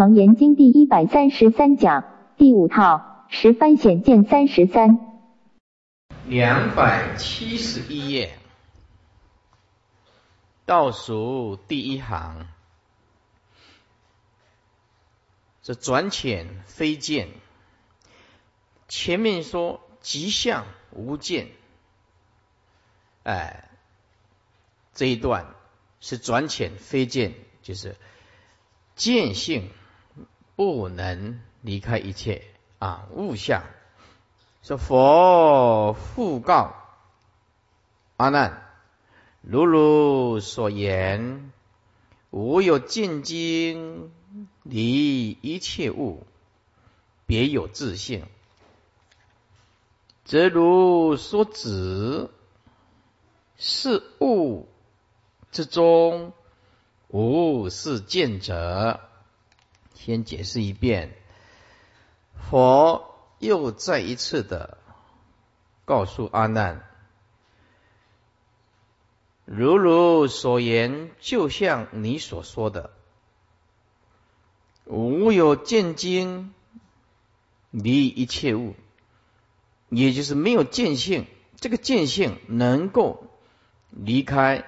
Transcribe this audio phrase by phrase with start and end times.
[0.00, 2.04] 楞严经第一百三十三讲
[2.38, 4.98] 第五套十番显见三十三，
[6.26, 8.38] 两百七十一页，
[10.64, 12.46] 倒数第一行，
[15.60, 17.28] 这转浅非见。
[18.88, 21.48] 前面说吉相无见，
[23.24, 23.68] 哎，
[24.94, 25.54] 这一段
[26.00, 27.96] 是转浅非见，就是
[28.96, 29.68] 见性。
[30.60, 32.44] 不能离开一切
[32.78, 33.62] 啊物象。
[34.62, 36.74] 说佛复告
[38.18, 38.70] 阿难：
[39.40, 41.50] 如汝所言，
[42.28, 44.12] 无有见经
[44.62, 46.26] 离一切物，
[47.24, 48.26] 别有自性，
[50.26, 52.28] 则如所指
[53.56, 54.68] 是物
[55.52, 56.34] 之中
[57.08, 59.00] 无是见者。
[60.02, 61.14] 先解释一遍，
[62.34, 64.78] 佛又再一次的
[65.84, 66.88] 告诉阿难：
[69.44, 72.92] 如如所言，就像你所说的，
[74.86, 76.54] 无有见经
[77.70, 78.74] 离一切物，
[79.90, 81.26] 也就是没有见性。
[81.56, 83.26] 这个见性能够
[83.90, 84.64] 离开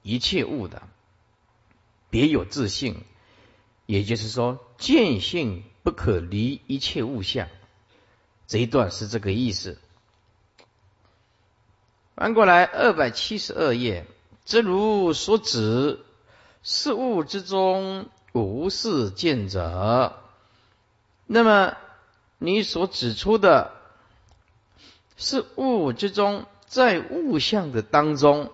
[0.00, 0.88] 一切物的，
[2.08, 3.04] 别有自性。
[3.88, 7.48] 也就是说，见性不可离一切物象，
[8.46, 9.78] 这一段是这个意思。
[12.14, 14.04] 翻过来，二百七十二页，
[14.44, 16.00] 则如所指，
[16.62, 20.20] 事物之中无是见者。
[21.26, 21.74] 那么
[22.36, 23.72] 你所指出的
[25.16, 28.52] 事物之中，在物象的当中，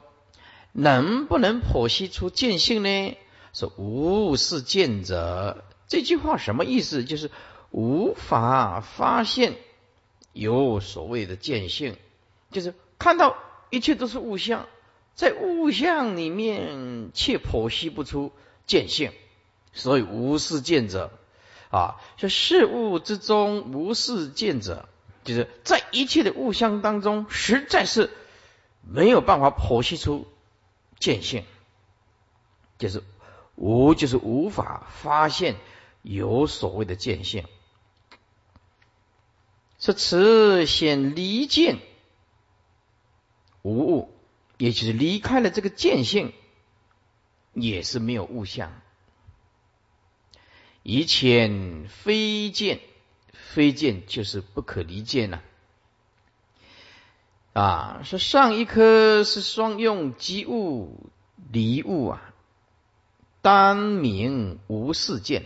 [0.70, 3.16] 能不能剖析出见性呢？
[3.54, 7.04] 说无是见者，这句话什么意思？
[7.04, 7.30] 就是
[7.70, 9.54] 无法发现
[10.32, 11.96] 有所谓的见性，
[12.50, 13.36] 就是看到
[13.70, 14.66] 一切都是物象，
[15.14, 18.32] 在物象里面却剖析不出
[18.66, 19.12] 见性，
[19.72, 21.12] 所以无是见者
[21.70, 22.00] 啊。
[22.16, 24.88] 说事物之中无是见者，
[25.22, 28.10] 就是在一切的物象当中，实在是
[28.82, 30.26] 没有办法剖析出
[30.98, 31.44] 见性，
[32.78, 33.00] 就是。
[33.56, 35.56] 无就是无法发现
[36.02, 37.44] 有所谓的见性，
[39.78, 41.78] 是此显离见
[43.62, 44.14] 无物，
[44.58, 46.32] 也就是离开了这个见性，
[47.52, 48.72] 也是没有物象。
[50.82, 52.80] 以前非见，
[53.32, 55.42] 非见就是不可离见了。
[57.54, 61.08] 啊，说上一颗是双用即物
[61.52, 62.33] 离物啊。
[63.44, 65.44] 单名无事见，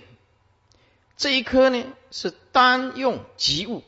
[1.16, 3.82] 这一颗呢是单用即物；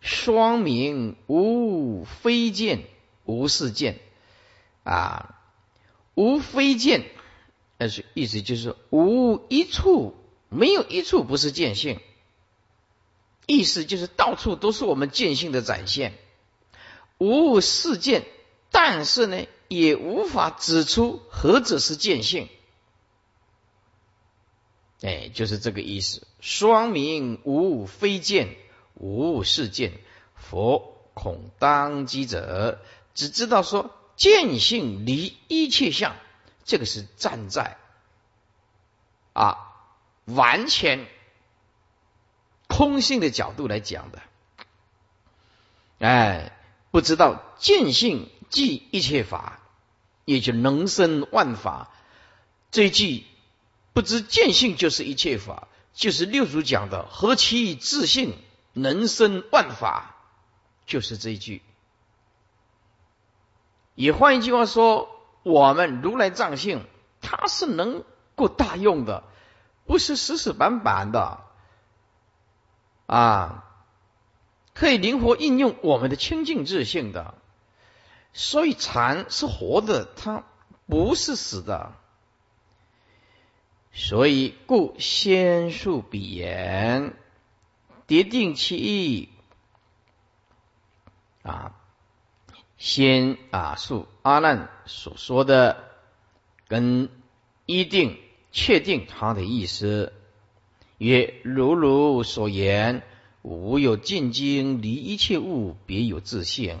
[0.00, 2.84] 双名无非见
[3.26, 3.98] 无事见
[4.84, 5.38] 啊，
[6.14, 7.10] 无非见，
[7.76, 10.16] 但是意思就是无一处
[10.48, 12.00] 没有一处不是见性，
[13.44, 16.14] 意思就是到处都是我们见性的展现。
[17.18, 18.24] 无事见，
[18.70, 19.44] 但是呢？
[19.68, 22.48] 也无法指出何者是见性，
[25.02, 26.26] 哎，就是这个意思。
[26.40, 28.56] 双名无非见，
[28.94, 29.92] 无是见。
[30.34, 32.80] 佛恐当机者，
[33.14, 36.14] 只知道说见性离一切相，
[36.64, 37.76] 这个是站在
[39.32, 39.74] 啊
[40.24, 41.06] 完全
[42.68, 44.22] 空性的角度来讲的。
[45.98, 46.56] 哎，
[46.90, 48.30] 不知道见性。
[48.56, 49.60] 即一切法，
[50.24, 51.90] 也就能生万法。
[52.70, 53.26] 这一句
[53.92, 58.32] 不知见性就是一切法，就是六祖讲的“何其自信
[58.72, 60.16] 能生万法”，
[60.86, 61.60] 就是这一句。
[63.94, 65.10] 也换一句话说，
[65.42, 66.82] 我们如来藏性，
[67.20, 68.04] 它是能
[68.36, 69.22] 够大用的，
[69.84, 71.40] 不是死死板板的
[73.04, 73.66] 啊，
[74.72, 77.34] 可以灵活应用我们的清净自性的。
[78.38, 80.44] 所以禅是活的，它
[80.86, 81.94] 不是死的。
[83.94, 87.14] 所以故先述彼言，
[88.06, 89.30] 迭定其意
[91.42, 91.74] 啊，
[92.76, 95.82] 先啊述阿难所说的，
[96.68, 97.08] 跟
[97.64, 98.18] 一定
[98.52, 100.12] 确定他的意思，
[100.98, 103.02] 曰如如所言，
[103.40, 106.78] 无有进经离一切物，别有自性。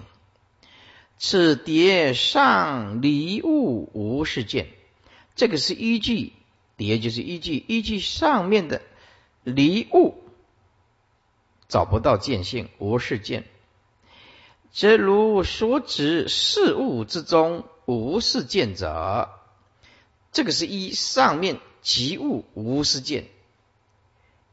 [1.18, 4.68] 此碟上离物无是见，
[5.34, 6.32] 这个是依据
[6.76, 8.82] 也就是依据依据上面的
[9.42, 10.22] 离物，
[11.68, 13.44] 找不到见性，无是见，
[14.72, 19.30] 则如所指事物之中无是见者，
[20.32, 23.26] 这个是依上面即物无是见，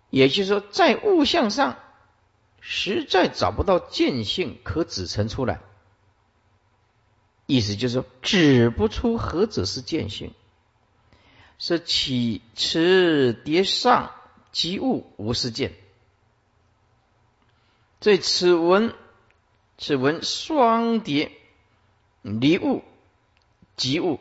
[0.09, 1.77] 也就是说，在物象上
[2.61, 5.59] 实在找不到见性可指陈出来，
[7.53, 10.33] 意思就是，指不出何者是见性。
[11.59, 14.11] 是起持叠上
[14.51, 15.75] 即物无是见，
[18.01, 18.95] 这此文
[19.77, 21.31] 此文双叠
[22.23, 22.83] 离物
[23.77, 24.19] 即物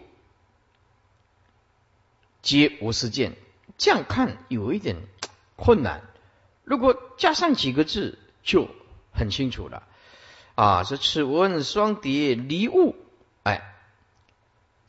[2.42, 3.34] 皆无是见，
[3.78, 4.96] 这样看有一点
[5.56, 6.02] 困难。
[6.64, 8.68] 如果加上几个字就
[9.10, 9.88] 很清楚了
[10.54, 10.84] 啊！
[10.84, 12.94] 说此文双叠离物，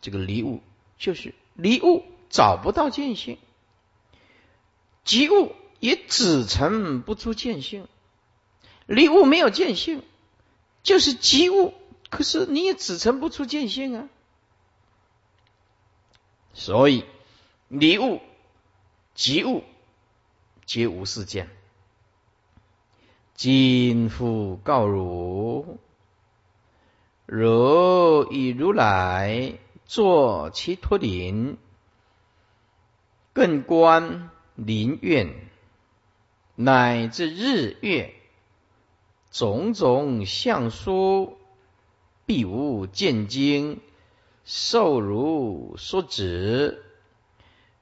[0.04, 0.62] 这个离物
[1.00, 2.06] 就是离物。
[2.30, 3.38] 找不到见性，
[5.04, 7.88] 即物也只成不出见性，
[8.88, 10.02] 离物没有见性，
[10.82, 11.76] 就是即物，
[12.10, 14.10] 可是你也只成不出见性啊。
[16.56, 17.06] 所以
[17.68, 18.20] 离物、
[19.14, 19.64] 即物
[20.66, 21.52] 皆无是见。
[23.36, 25.78] 今复告汝：
[27.28, 29.60] 汝以如来
[29.94, 31.60] 作其托林。
[33.32, 35.36] 更观林苑，
[36.56, 38.16] 乃至日月
[39.30, 41.38] 种种相殊，
[42.26, 43.82] 必无见经，
[44.44, 46.84] 受如所指。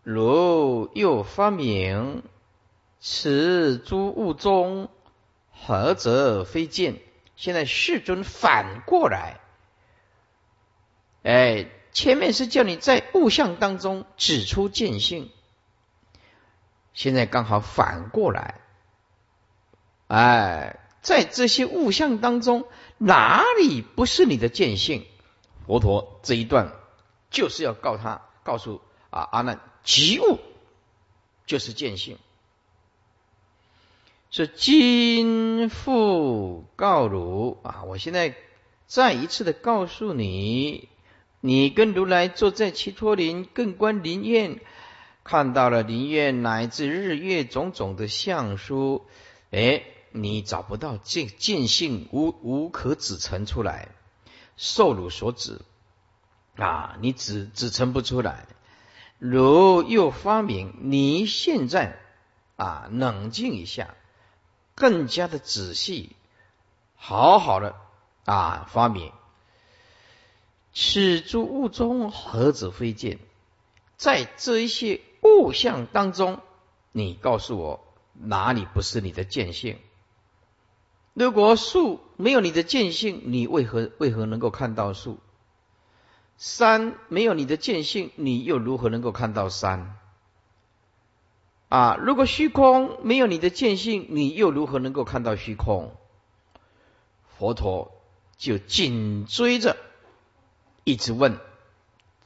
[0.03, 2.23] 如又发明，
[2.99, 4.89] 此诸物中，
[5.49, 6.99] 何则非见？
[7.37, 9.39] 现在世尊反过来，
[11.23, 15.29] 哎，前面是叫你在物象当中指出见性。
[16.93, 18.59] 现在刚好反过来，
[20.07, 22.65] 哎，在这些物象当中，
[22.97, 25.05] 哪里不是你的见性？
[25.65, 26.73] 佛陀这一段
[27.29, 30.39] 就是要告他，告诉啊阿难，即物
[31.45, 32.17] 就是见性。
[34.31, 38.35] 是今复告汝啊，我现在
[38.85, 40.89] 再一次的告诉你，
[41.41, 44.59] 你跟如来坐在七托林，更观林苑。
[45.23, 49.05] 看到了林月乃至日月种种的相书，
[49.51, 53.89] 哎，你找不到见见性，无无可指陈出来，
[54.57, 55.61] 受辱所指
[56.55, 58.47] 啊，你指指陈不出来。
[59.19, 61.99] 如又发明，你现在
[62.55, 63.93] 啊，冷静一下，
[64.73, 66.15] 更加的仔细，
[66.95, 67.75] 好好的
[68.25, 69.11] 啊，发明，
[70.73, 73.19] 此诸物中何止非见？
[73.97, 75.01] 在这一些。
[75.23, 76.39] 物象当中，
[76.91, 77.85] 你告诉我
[78.15, 79.77] 哪里不是你的见性？
[81.13, 85.19] 如果树没有你的见性，你为何为何能够看到树？
[86.37, 89.95] 山没有你的见性，你又如何能够看到山？
[91.69, 95.95] 啊，如果虚空没有你的见性，你又如何能够看到虚空？
[97.37, 97.91] 佛陀
[98.37, 99.77] 就紧追着
[100.83, 101.39] 一直问，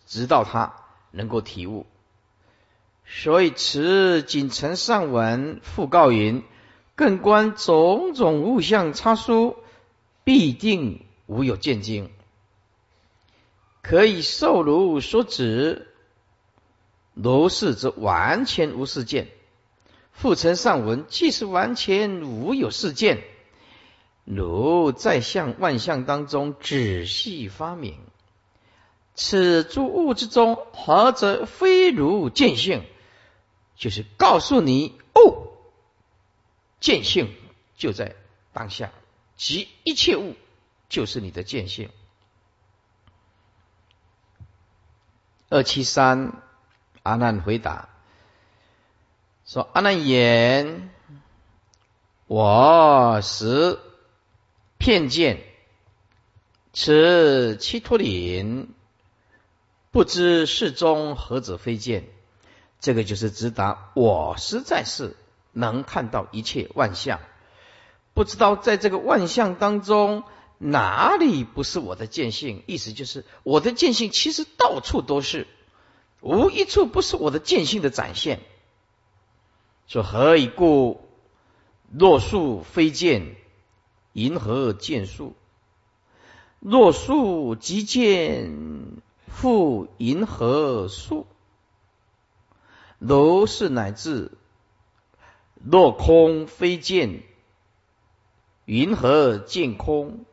[0.06, 0.74] 直到他
[1.12, 1.86] 能够体悟。
[3.06, 6.44] 所以，此锦城上文复告云：
[6.96, 9.58] 更观种种物象差殊，
[10.24, 12.10] 必定无有见经，
[13.82, 15.92] 可以受如所指。
[17.14, 19.30] 如是则完全无事见。
[20.12, 23.24] 复成上文，即是完全无有事见。
[24.24, 28.00] 如在向万象当中仔细发明，
[29.16, 32.84] 此诸物之中，何则非如见性？
[33.76, 35.48] 就是告诉你哦，
[36.80, 37.34] 见性
[37.76, 38.16] 就在
[38.54, 38.92] 当下，
[39.36, 40.36] 即一切物
[40.88, 41.90] 就是你的见性。
[45.50, 46.42] 二七三，
[47.04, 47.90] 阿难回答
[49.46, 50.90] 说：“阿难言，
[52.28, 53.80] 我实
[54.78, 55.44] 片见，
[56.74, 58.74] 此七托林，
[59.96, 62.10] 不知世中何者非见。”
[62.82, 65.16] 这个就是直达，我实在是
[65.54, 67.22] 能看到一切万象，
[68.14, 70.26] 不知道在这个万象当中
[70.58, 72.62] 哪里不是我的见性。
[72.66, 75.48] 意思就是我的见性其实到处都是，
[76.20, 78.42] 无一处不是我的见性的展现。
[79.88, 81.08] 说何以故？
[81.90, 83.38] 若树非见，
[84.12, 85.36] 银河见树；
[86.60, 88.95] 若树即见，
[89.38, 91.28] 复银河树。
[93.00, 94.32] 如是乃至
[95.62, 97.22] 若空非见，
[98.64, 100.24] 云何见空？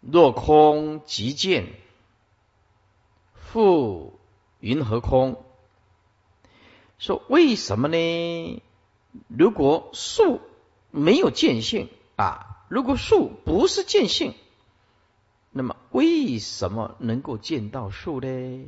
[0.00, 1.72] 若空即见，
[3.34, 4.18] 复
[4.58, 5.44] 云何空？
[6.98, 8.62] 说为什么呢？
[9.28, 10.40] 如果树
[10.90, 14.34] 没有见性啊，如果树不是见性，
[15.52, 18.64] 那么为什么能够见到树呢？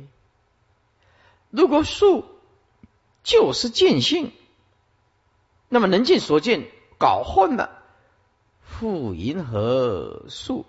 [1.49, 2.25] 如果树
[3.23, 4.31] 就是见性，
[5.67, 6.67] 那么能见所见
[6.99, 7.81] 搞混了。
[8.61, 10.65] 复银河树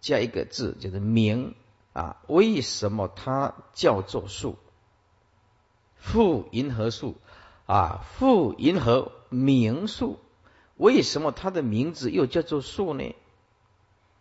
[0.00, 1.54] 加一个字，就是名
[1.94, 2.22] 啊。
[2.28, 4.56] 为什么它叫做树？
[5.96, 7.16] 复银河树
[7.66, 10.18] 啊，复银河名树。
[10.76, 13.14] 为什么它的名字又叫做树呢？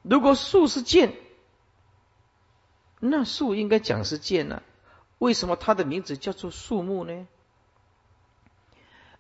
[0.02, 1.16] 如果树是剑，
[3.00, 4.62] 那树应该讲是剑呢？
[5.18, 7.28] 为什么它的名字叫做树木呢？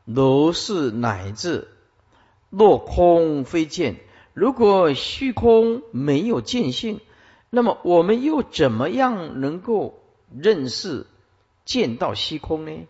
[0.05, 1.67] 如是乃至
[2.49, 3.99] 若空非剑，
[4.33, 7.01] 如果虚空没有见性，
[7.49, 11.05] 那么我们又怎么样能够认识
[11.65, 12.87] 见到虚空呢？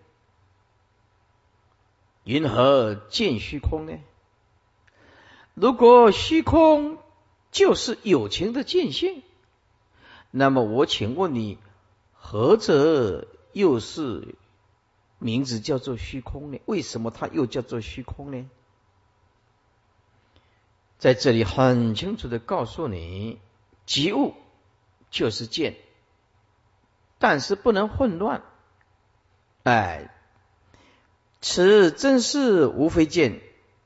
[2.24, 3.98] 云何见虚空呢？
[5.56, 7.00] 如果虚空
[7.52, 9.24] 就是有情的见性，
[10.32, 11.58] 那么我请问你。
[12.22, 14.36] 何者又是
[15.18, 16.60] 名字叫做虚空呢？
[16.66, 18.48] 为什么它又叫做虚空呢？
[21.00, 23.40] 在这里很清楚的告诉你，
[23.86, 24.36] 即物
[25.10, 25.78] 就是见，
[27.18, 28.44] 但是不能混乱。
[29.64, 30.14] 哎，
[31.42, 33.42] 此真是无非见，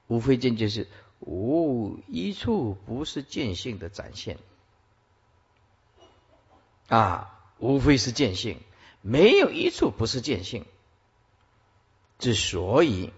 [0.07, 0.89] 无非见就是
[1.25, 4.37] 无一处不是见性的展现
[6.87, 7.29] 啊。
[7.59, 8.59] 无非是见性，
[9.01, 10.65] 没有一处不是见性。
[12.19, 13.13] 之所以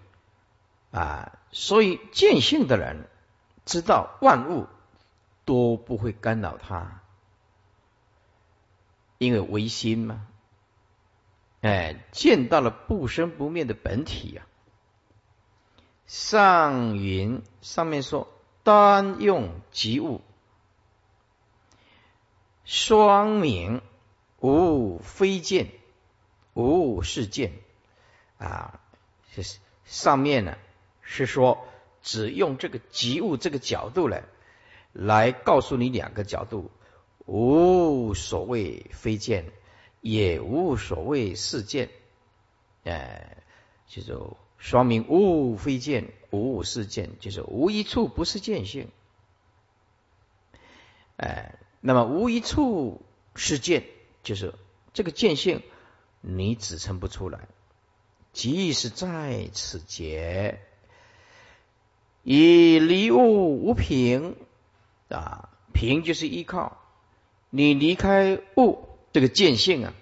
[0.92, 3.08] 啊，所以见性的人
[3.64, 4.68] 知道万物
[5.44, 7.02] 都不会干扰他，
[9.18, 10.28] 因为唯心嘛。
[11.62, 14.46] 哎，见到了不生不灭的本体呀。
[16.06, 18.28] 上云上面说
[18.62, 20.20] 单用即物，
[22.64, 23.82] 双明。
[24.38, 25.70] 无非见，
[26.52, 27.52] 无是见
[28.36, 28.80] 啊！
[29.32, 30.58] 是上面呢
[31.00, 31.66] 是说，
[32.02, 34.24] 只用这个即物这个角度来
[34.92, 36.70] 来告诉你两个角度，
[37.24, 39.50] 无所谓非见，
[40.02, 41.88] 也无所谓是见，
[42.84, 43.38] 哎，
[43.88, 44.16] 就是
[44.58, 48.90] 说明无非见，无物是见，就是无一处不是见性，
[51.16, 53.02] 哎，那么无一处
[53.34, 53.84] 是见。
[54.22, 54.54] 就是
[54.92, 55.62] 这个见性，
[56.20, 57.46] 你指称不出来。
[58.32, 60.60] 即是在此节，
[62.24, 64.36] 以离物无凭
[65.08, 66.76] 啊，凭就是依靠。
[67.50, 69.94] 你离开物这个见性啊，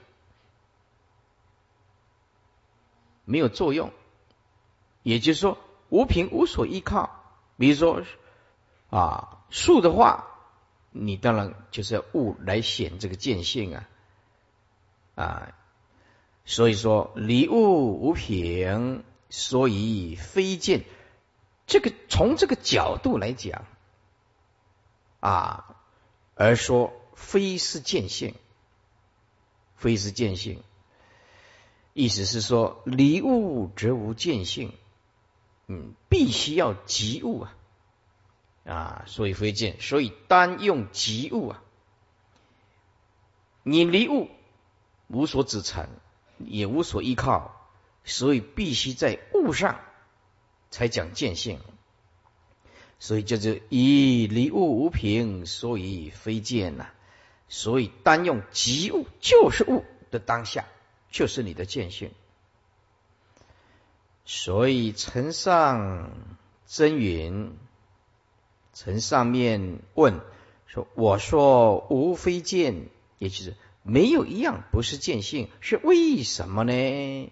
[3.24, 3.92] 没有作用。
[5.04, 5.58] 也就是说，
[5.90, 7.22] 无凭无所依靠。
[7.56, 8.02] 比如说
[8.90, 10.26] 啊，树的话，
[10.90, 13.88] 你当然就是要物来显这个见性啊。
[15.14, 15.52] 啊，
[16.44, 20.84] 所以说离物无凭，所以非见。
[21.66, 23.64] 这个从这个角度来讲，
[25.20, 25.76] 啊，
[26.34, 28.34] 而说非是见性，
[29.76, 30.62] 非是见性，
[31.92, 34.72] 意思是说离物则无见性，
[35.66, 37.54] 嗯，必须要及物啊，
[38.64, 41.62] 啊，所以非见，所以单用及物啊，
[43.62, 44.28] 你离物。
[45.06, 45.86] 无所止成，
[46.38, 47.68] 也无所依靠，
[48.04, 49.78] 所以必须在物上
[50.70, 51.60] 才讲见性。
[52.98, 56.88] 所以叫做以离物无凭，所以非见呐。
[57.50, 60.64] 所以单用即物就是物的当下，
[61.10, 62.10] 就是你的见性。
[64.24, 66.10] 所以承上
[66.66, 67.56] 真云，
[68.72, 70.20] 承上面问
[70.66, 72.88] 说：“我说无非见，
[73.18, 73.54] 也就是。”
[73.86, 77.30] 没有一样不是见性，是为什么呢？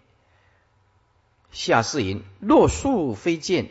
[1.50, 3.70] 下士云：若树非见，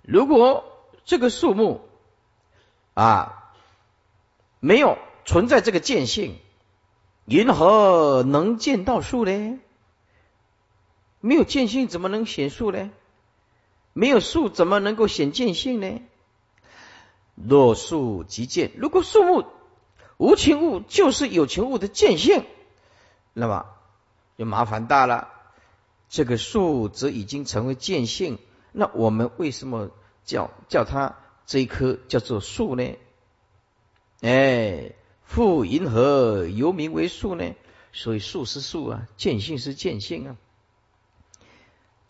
[0.00, 0.64] 如果
[1.04, 1.86] 这个树木
[2.94, 3.52] 啊
[4.60, 6.38] 没有存在这个见性，
[7.26, 9.60] 云何能见到树呢？
[11.24, 12.90] 没有见性怎么能显树呢？
[13.94, 16.02] 没有树怎么能够显见性呢？
[17.34, 19.46] 若树即见，如果树木。
[20.18, 22.44] 无情物就是有情物的见性，
[23.32, 23.66] 那么
[24.36, 25.30] 就麻烦大了。
[26.10, 28.38] 这个树则已经成为见性，
[28.72, 29.90] 那我们为什么
[30.24, 31.16] 叫叫它
[31.46, 32.96] 这一棵叫做树呢？
[34.20, 34.92] 哎，
[35.24, 37.54] 复银河由名为树呢？
[37.94, 40.36] 所以树是树啊，见性是见性啊。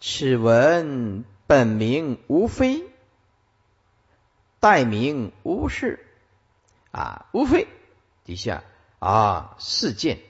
[0.01, 2.85] 此文本名无非，
[4.61, 6.07] 代名无事。
[6.91, 7.67] 啊，无非
[8.25, 8.63] 底下
[8.99, 10.21] 啊事件。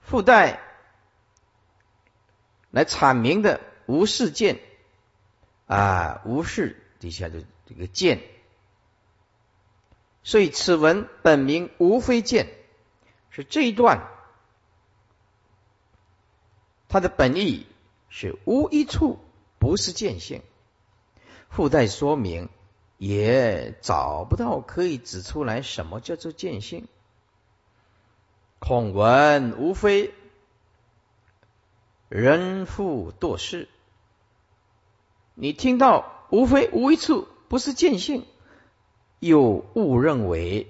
[0.00, 0.60] 附带
[2.70, 4.60] 来阐明的无事件。
[5.66, 8.22] 啊，无事底下的这个见，
[10.22, 12.48] 所以此文本名无非见，
[13.28, 14.08] 是这一段
[16.88, 17.66] 它的本意。
[18.08, 19.18] 是无一处
[19.58, 20.42] 不是见性，
[21.50, 22.48] 附带说明
[22.96, 26.88] 也找不到可以指出来什么叫做见性。
[28.58, 30.12] 孔文无非
[32.08, 33.68] 人复堕世，
[35.34, 38.26] 你听到无非无一处不是见性，
[39.20, 39.42] 又
[39.74, 40.66] 误认为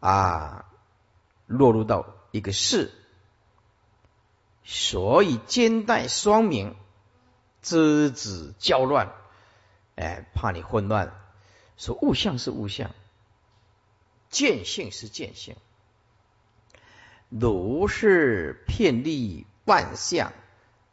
[0.00, 0.66] 啊
[1.46, 2.92] 落入到一个世。
[4.68, 6.74] 所以兼带双名，
[7.62, 9.12] 知子交乱，
[9.94, 11.14] 哎，怕你混乱。
[11.76, 12.90] 说物象是物象，
[14.28, 15.54] 见性是见性，
[17.28, 20.32] 如是遍历万象，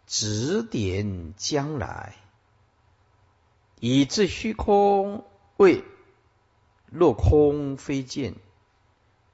[0.05, 2.15] 指点将来，
[3.79, 5.25] 以至虚空
[5.57, 5.83] 为
[6.91, 8.35] 若空非见，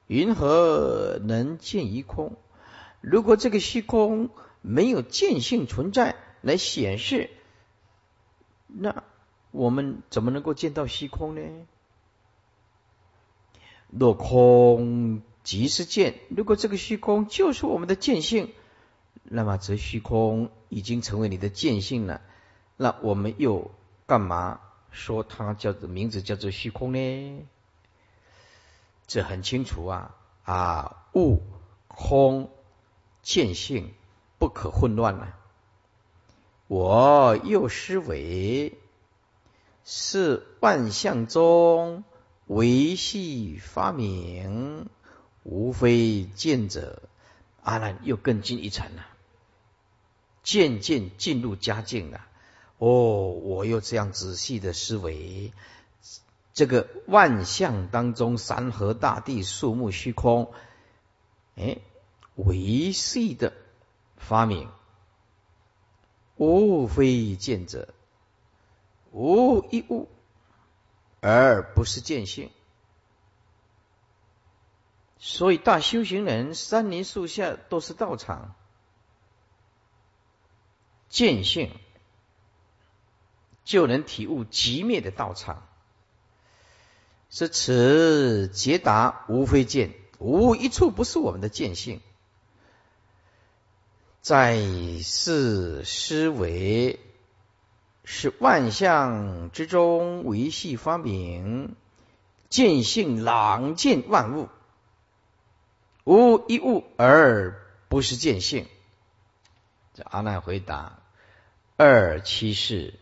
[0.08, 2.38] 云何能见一空？
[3.02, 4.30] 如果这个虚空
[4.62, 7.30] 没有见性存在来显示，
[8.68, 9.04] 那
[9.52, 11.42] 我们怎么能够见到虚空呢？
[13.90, 18.54] 若空即是见，如果这个虚空就是我们的见性，
[19.24, 22.22] 那么则虚空已经成为你的见性了。
[22.78, 23.72] 那我们又
[24.06, 24.60] 干嘛
[24.92, 27.48] 说它叫做名字叫做虚空呢？
[29.08, 31.42] 这很清楚啊啊，悟
[31.88, 32.52] 空。
[33.30, 33.94] 见性
[34.40, 35.38] 不可混乱了。
[36.66, 38.76] 我又思维
[39.86, 42.04] 是万象中
[42.48, 44.90] 维系发明，
[45.44, 47.04] 无非见者。
[47.62, 49.06] 阿难又更进一层了，
[50.42, 52.26] 渐渐进入佳境了。
[52.80, 55.54] 哦，我又这样仔细的思维，
[56.56, 60.52] 这个万象当中，山河大地、树木虚空，
[61.56, 61.78] 哎。
[62.46, 63.52] 维系的
[64.16, 64.72] 发明，
[66.38, 67.94] 无非见者，
[69.12, 70.08] 无一物，
[71.20, 72.50] 而不是见性。
[75.18, 78.56] 所以大修行人，山林树下都是道场，
[81.10, 81.78] 见性
[83.66, 85.68] 就能体悟极灭的道场。
[87.30, 92.02] 是此捷达无非见，无一处不是我们的见性。
[94.22, 94.60] 在
[95.02, 97.00] 世思维
[98.04, 101.76] 是万象之中维系发明，
[102.50, 104.50] 见性朗见万物，
[106.04, 108.68] 无一物而不是见性。
[109.94, 111.00] 这阿难回答：
[111.78, 112.96] 二七世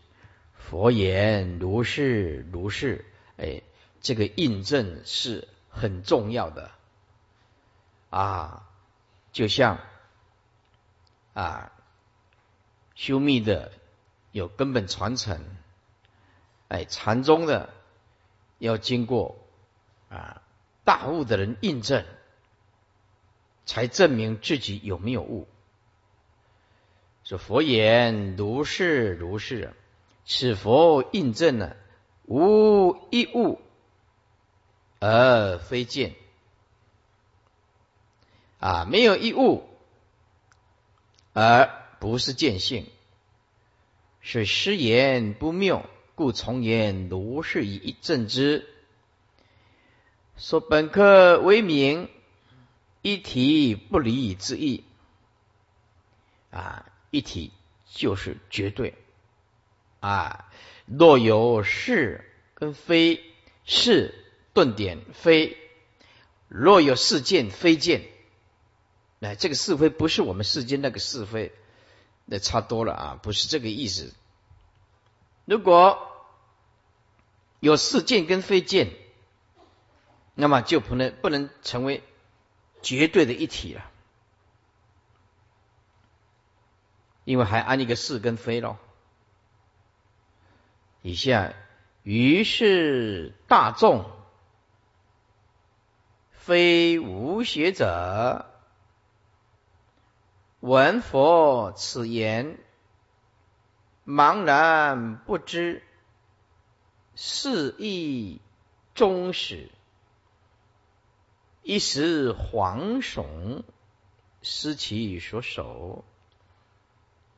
[0.54, 3.04] 佛言如是如是。
[3.36, 3.62] 哎，
[4.00, 6.70] 这个印证是很重要的
[8.08, 8.68] 啊，
[9.32, 9.78] 就像。
[11.38, 11.70] 啊，
[12.96, 13.70] 修密的
[14.32, 15.40] 有根本传承，
[16.66, 17.72] 哎，禅宗的
[18.58, 19.38] 要经过
[20.08, 20.42] 啊
[20.82, 22.04] 大悟的人印证，
[23.66, 25.46] 才证明自己有没有悟。
[27.22, 29.74] 说佛言如是如是，
[30.26, 31.76] 此佛印证了
[32.24, 33.60] 无一物
[34.98, 36.16] 而非见
[38.58, 39.67] 啊，没有一物。
[41.32, 42.86] 而不是见性，
[44.20, 48.66] 是失言不谬，故从言如是以一正之。
[50.36, 52.08] 说本科为名，
[53.02, 54.84] 一体不离之意。
[56.50, 57.52] 啊，一体
[57.92, 58.94] 就是绝对。
[60.00, 60.50] 啊，
[60.86, 63.20] 若有是跟非，
[63.64, 64.14] 是
[64.54, 65.56] 顿点非；
[66.48, 68.02] 若有事件非见。
[69.20, 71.52] 哎，这个是非不是我们世间那个是非，
[72.24, 74.12] 那差多了啊，不是这个意思。
[75.44, 76.12] 如果
[77.60, 78.92] 有是见跟非见，
[80.34, 82.02] 那么就不能不能成为
[82.80, 83.90] 绝对的一体了。
[87.24, 88.78] 因为还安一个是跟非咯。
[91.02, 91.52] 以下，
[92.02, 94.10] 于是大众
[96.30, 98.46] 非无学者，
[100.60, 102.58] 闻佛此言，
[104.06, 105.82] 茫然不知，
[107.14, 108.40] 是亦
[108.94, 109.70] 终始，
[111.62, 113.62] 一时惶悚，
[114.42, 116.04] 失其所守。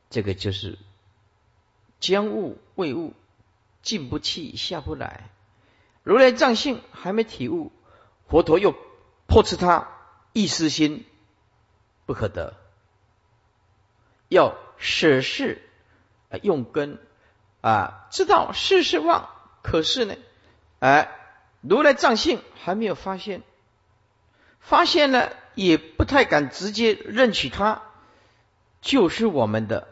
[0.09, 0.77] 这个就是
[1.99, 3.13] 将物未悟。
[3.83, 5.31] 进不去，下不来。
[6.03, 7.71] 如来藏性还没体悟，
[8.27, 8.75] 佛陀又
[9.25, 9.87] 破斥他
[10.33, 11.03] 一丝心
[12.05, 12.60] 不可得，
[14.31, 15.61] 要舍事
[16.29, 16.97] 啊用根
[17.59, 19.29] 啊，知道世事妄。
[19.61, 20.15] 可是呢，
[20.79, 21.13] 哎，
[21.59, 23.43] 如来藏性还没有发现，
[24.61, 27.81] 发现了也不太敢直接认取他
[28.79, 29.89] 就是我们的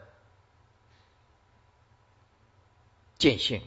[3.18, 3.60] 见性。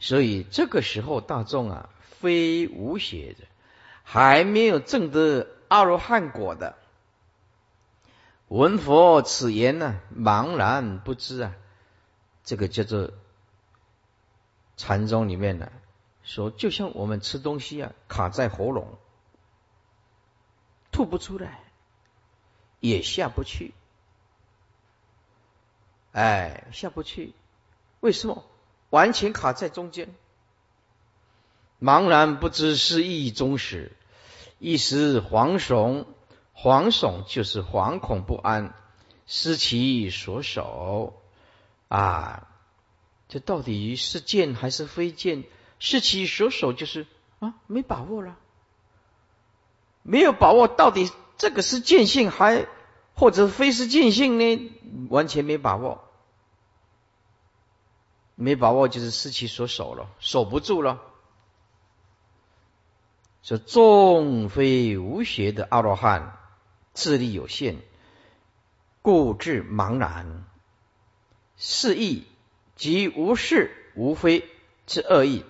[0.00, 3.44] 所以这个时候，大众啊，非无邪的，
[4.02, 6.78] 还没有证得阿罗汉果的，
[8.52, 11.54] 闻佛此言呢，茫然不知啊。
[12.44, 13.10] 这个叫做
[14.76, 15.72] 禅宗里面呢，
[16.22, 18.98] 说就像我们吃东西啊，卡在喉咙，
[20.90, 21.60] 吐不出来，
[22.78, 23.72] 也下不去，
[26.12, 27.32] 哎，下不去，
[28.00, 28.44] 为什么？
[28.90, 30.14] 完全卡在中间，
[31.80, 33.92] 茫然不知是意中始，
[34.58, 36.04] 一时惶悚，
[36.56, 38.74] 惶悚就是惶恐不安，
[39.26, 41.22] 失其所守
[41.88, 42.48] 啊！
[43.28, 45.44] 这到底是见还是非见？
[45.78, 47.06] 失其所守就是
[47.40, 48.36] 啊，没把握了，
[50.02, 52.66] 没有把握，到底这个是见性还
[53.14, 54.70] 或者非是见性呢？
[55.08, 56.04] 完全没把握。
[58.34, 61.00] 没把握就是失其所守了，守不住了。
[63.42, 66.38] 说众非无学的阿罗汉，
[66.94, 67.76] 智力有限，
[69.00, 70.44] 故智茫然，
[71.56, 72.24] 是义
[72.76, 74.48] 即无是无非
[74.86, 75.44] 之恶意。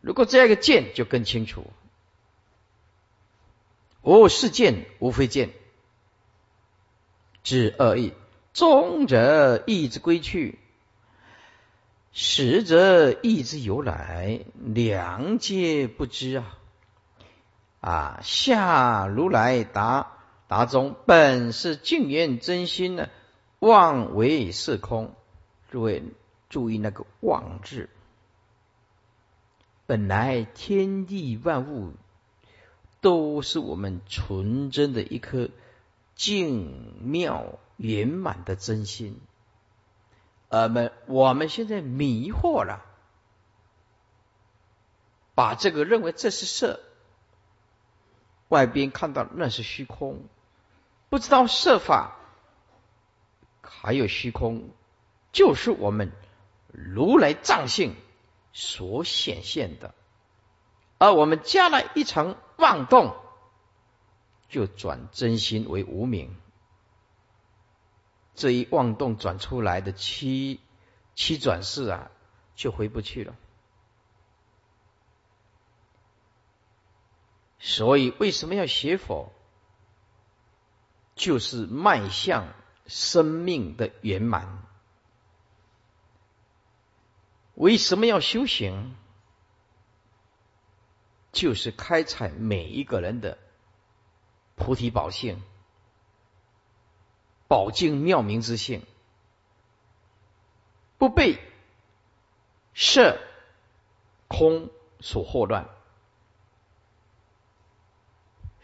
[0.00, 1.70] 如果这样一个见就更清楚，
[4.02, 5.50] 无是见无非见
[7.42, 8.12] 之恶意，
[8.52, 10.58] 终者意之归去。
[12.12, 16.57] 实则意之由来，良皆不知啊！
[17.80, 20.12] 啊，下如来答
[20.48, 23.08] 答中，本是净缘真心呢，
[23.58, 25.14] 妄为是空。
[25.70, 26.02] 诸位
[26.48, 27.90] 注意那个“妄”字，
[29.84, 31.92] 本来天地万物
[33.02, 35.50] 都是我们纯真的一颗
[36.14, 39.20] 净妙圆满的真心。
[40.48, 42.82] 我，们我们现在迷惑了，
[45.34, 46.80] 把这个认为这是色，
[48.48, 50.24] 外边看到那是虚空，
[51.08, 52.16] 不知道色法
[53.62, 54.70] 还有虚空，
[55.32, 56.12] 就是我们
[56.72, 57.94] 如来藏性
[58.52, 59.94] 所显现的，
[60.98, 63.14] 而我们加了一层妄动，
[64.48, 66.34] 就转真心为无名。
[68.34, 70.60] 这一妄动转出来的七
[71.14, 72.10] 七转世啊，
[72.54, 73.34] 就回不去了。
[77.58, 79.32] 所以为什么要学佛？
[81.14, 82.54] 就是迈向
[82.86, 84.62] 生命的圆满。
[87.54, 88.94] 为什么要修行？
[91.32, 93.36] 就是开采每一个人的
[94.54, 95.42] 菩提宝性。
[97.48, 98.82] 宝镜妙明之性，
[100.98, 101.38] 不被
[102.74, 103.18] 色
[104.28, 105.68] 空所惑乱，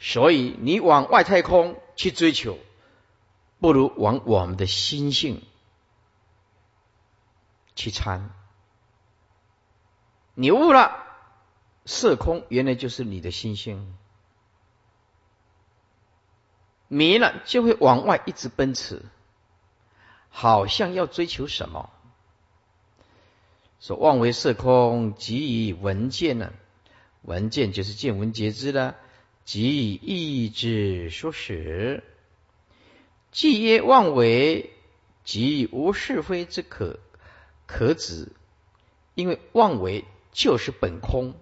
[0.07, 2.59] 所以你往外太空去追求，
[3.59, 5.43] 不如往我们的心性
[7.75, 8.31] 去参。
[10.35, 11.07] 你悟了
[11.87, 13.97] 色空，原来就是你的心性。
[16.89, 19.03] 迷了就会往外一直奔驰，
[20.29, 21.89] 好像要追求什么？
[23.81, 26.53] 说妄为色空，即以闻见呢？
[27.23, 28.97] 闻见就是见闻觉知了，
[29.45, 32.03] 即意志所使。
[33.31, 34.71] 既曰妄为，
[35.25, 36.99] 即无是非之可
[37.67, 38.33] 可指。
[39.15, 41.35] 因为妄为就是本空，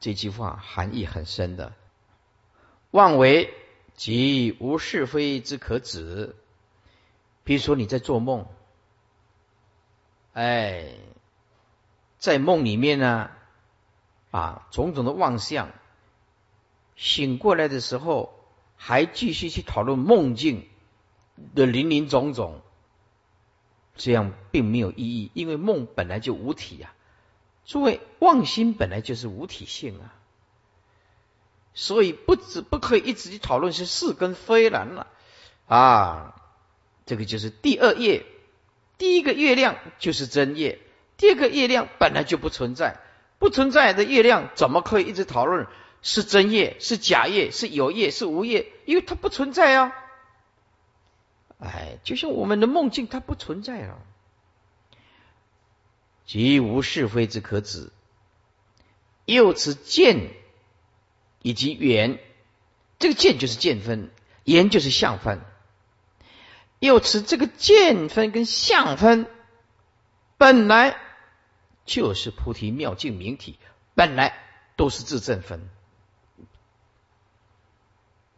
[0.00, 1.72] 这句话含义很深的。
[2.90, 3.52] 妄为。
[3.94, 6.34] 即无是非之可指。
[7.44, 8.46] 比如说你在做梦，
[10.32, 10.94] 哎，
[12.18, 13.30] 在梦里面呢，
[14.30, 15.72] 啊，种种的妄想，
[16.96, 18.32] 醒过来的时候
[18.76, 20.68] 还继续去讨论梦境
[21.54, 22.60] 的林林总总，
[23.96, 26.92] 这样并没有意义，因为梦本来就无体呀。
[27.64, 30.14] 诸位，妄心本来就是无体性啊，
[31.74, 35.06] 所以不止不可以一直去讨论是是跟非了了
[35.66, 36.34] 啊。
[37.06, 38.26] 这个就是第二页，
[38.98, 40.80] 第一个月亮就是真夜，
[41.16, 43.00] 第二个月亮本来就不存在，
[43.38, 45.66] 不存在的月亮怎么可以一直讨论？
[46.02, 48.66] 是真业是假业是有业是无业？
[48.84, 49.92] 因为它不存在啊！
[51.58, 54.02] 哎，就像我们的梦境，它不存在了，
[56.26, 57.92] 即无是非之可指。
[59.24, 60.32] 又此见
[61.40, 62.18] 以及缘，
[62.98, 64.10] 这个见就是见分，
[64.42, 65.40] 缘就是相分。
[66.80, 69.28] 又此这个见分跟相分，
[70.36, 70.96] 本来
[71.86, 73.60] 就是菩提妙境明体，
[73.94, 74.36] 本来
[74.74, 75.70] 都是自证分，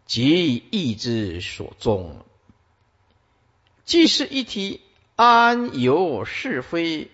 [0.06, 2.24] 即意之所终。
[3.84, 4.80] 既是一体，
[5.16, 7.10] 安有是非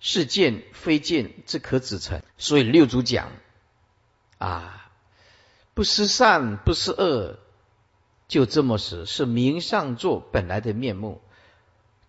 [0.00, 2.22] 是见非见之可止成？
[2.38, 3.32] 所以六祖讲
[4.38, 4.90] 啊，
[5.74, 7.38] 不思善，不思恶。
[8.28, 11.20] 就这么死，是明上座本来的面目，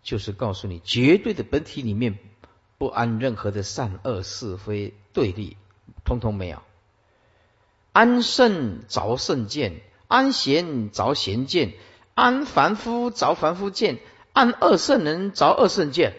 [0.02, 2.18] 就是告诉你绝对的本体里面
[2.80, 5.58] 不安任何的善恶是非对立，
[6.04, 6.64] 通通没有。
[7.92, 11.74] 安圣着圣见，安贤着贤见，
[12.14, 14.00] 安凡夫着凡夫见，
[14.34, 16.16] 安二圣人着二圣见。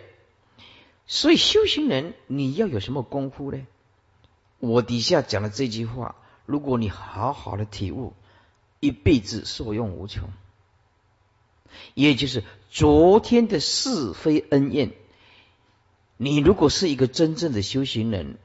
[1.07, 3.66] 所以修行人你要有什么功夫呢？
[4.59, 8.14] 我底下讲的这句话，如果你好好的体悟。
[8.81, 10.31] 一辈子受用无穷，
[11.94, 14.92] 也就是昨天的是非恩怨。
[16.16, 18.38] 你如果是一个真正的修行人，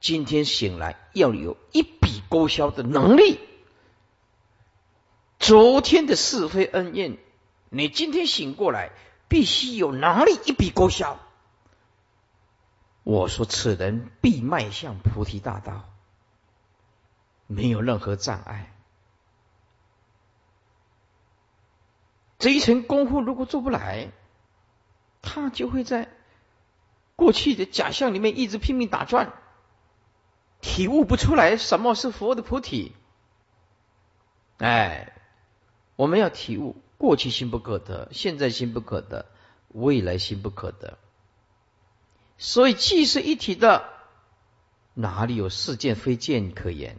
[0.00, 3.38] 今天醒来要有一笔勾销的能力。
[5.38, 7.16] 昨天的是非恩怨，
[7.70, 8.90] 你今天醒过来
[9.28, 11.18] 必须有能力一笔勾销。
[13.04, 15.88] 我说，此人必迈向菩提大道，
[17.46, 18.74] 没有任何障碍。
[22.38, 24.10] 这一层功夫如果做不来，
[25.22, 26.08] 他就会在
[27.16, 29.32] 过去的假象里面一直拼命打转，
[30.60, 32.94] 体悟不出来什么是佛的菩提。
[34.58, 35.17] 哎，
[35.98, 39.26] 我们要体悟，过去心不可得，现在心不可得，
[39.66, 40.96] 未来心不可得。
[42.38, 43.88] 所以既是一体的，
[44.94, 46.98] 哪里有是见非见可言？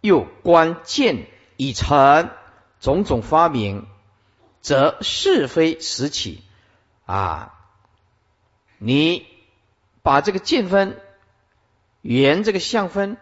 [0.00, 2.30] 又观见已成
[2.80, 3.86] 种种发明。
[4.60, 6.42] 则是非时起
[7.04, 7.52] 啊！
[8.78, 9.26] 你
[10.02, 10.98] 把这个见分、
[12.00, 13.18] 缘这个相分、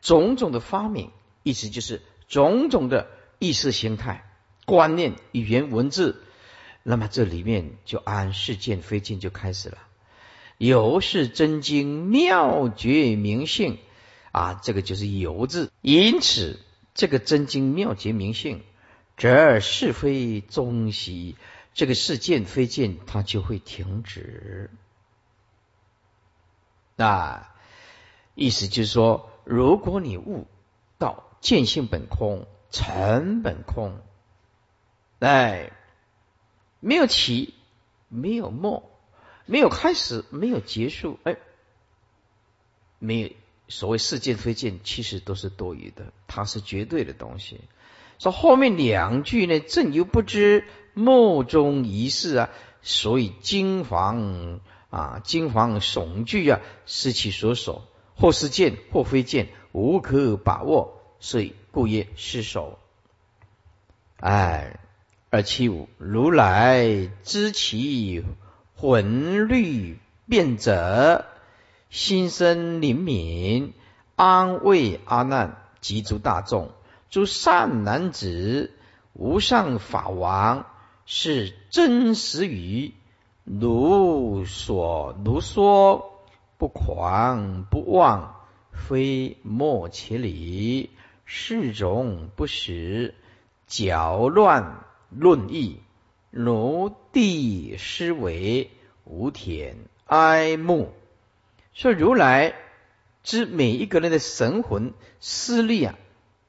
[0.00, 1.10] 种种的发明，
[1.42, 4.24] 意思就是种种的意识形态、
[4.64, 6.22] 观念、语言文字，
[6.82, 9.78] 那么这里面就按事件非见就开始了。
[10.58, 13.78] 由是真经妙觉明性
[14.30, 15.70] 啊，这个就是由字。
[15.80, 16.58] 因此，
[16.94, 18.62] 这个真经妙觉明性。
[19.14, 21.36] 则是非终息，
[21.74, 24.68] 这个事件非见，它就会停止。
[26.96, 27.46] 那
[28.34, 30.48] 意思就是说，如果你悟
[30.98, 34.00] 到见性本空，成本空，
[35.22, 35.70] 哎，
[36.80, 37.54] 没有起，
[38.08, 38.90] 没有末，
[39.46, 41.36] 没有开始，没有结束，哎，
[42.98, 43.30] 没有
[43.68, 47.60] 所谓事件非见，其实都是多余的，它是绝对的东西。
[48.18, 52.50] 说后面两句呢，正犹不知，莫中一事啊，
[52.82, 54.58] 所以惊惶
[54.90, 57.84] 啊，惊惶悚惧啊，失其所守，
[58.16, 62.80] 或是见，或非见，无可把握，所以故曰失守。
[64.18, 64.78] 哎，
[65.34, 68.22] 二七五，如来知其
[68.74, 71.24] 魂律变者，
[71.88, 73.72] 心生灵敏，
[74.14, 76.72] 安慰阿难及诸大众。
[77.08, 78.72] 诸善男子，
[79.14, 80.66] 无上法王
[81.06, 82.92] 是真实语，
[83.42, 86.12] 如所如说，
[86.58, 88.34] 不狂不妄，
[88.70, 90.90] 非莫其理，
[91.24, 93.14] 是种不实，
[93.66, 95.80] 搅乱论议，
[96.30, 98.70] 如地思维，
[99.04, 100.92] 无田哀慕。
[101.74, 102.54] 说如来
[103.22, 105.94] 知每一个人的神魂思虑啊。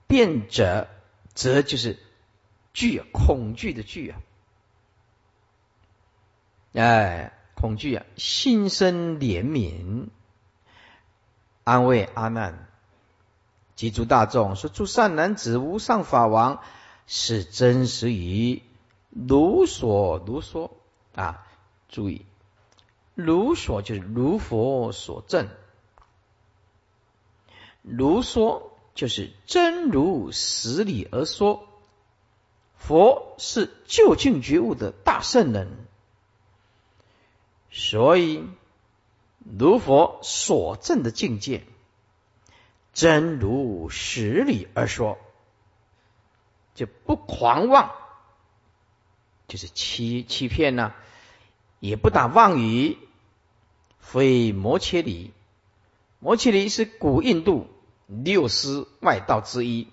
[0.05, 0.89] 变者，
[1.33, 1.97] 则就是
[2.71, 4.21] 惧，恐惧的惧啊，
[6.73, 10.09] 哎，恐惧啊，心生怜悯，
[11.63, 12.67] 安慰阿难，
[13.75, 16.61] 及诸大众说：诸善男子，无上法王
[17.07, 18.61] 是真实于
[19.09, 20.71] 如所如说
[21.15, 21.45] 啊，
[21.89, 22.25] 注意，
[23.15, 25.49] 如所就是如佛所证，
[27.81, 31.67] 如说就是真如实理而说。
[32.75, 35.69] 佛是究竟觉悟的大圣人，
[37.71, 38.43] 所以
[39.39, 41.63] 如佛所证的境界，
[42.91, 45.17] 真如实理而说，
[46.73, 47.91] 就不狂妄，
[49.47, 50.93] 就是欺欺骗呢，
[51.79, 52.97] 也不打妄语，
[53.99, 55.31] 非摩切离。
[56.19, 57.67] 摩切离是古印度
[58.07, 59.87] 六师外道之一，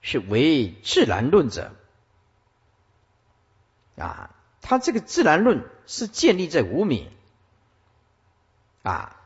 [0.00, 1.74] 是为自然论者。
[3.96, 7.10] 啊，他这个自然论是建立在无名
[8.82, 9.16] 啊，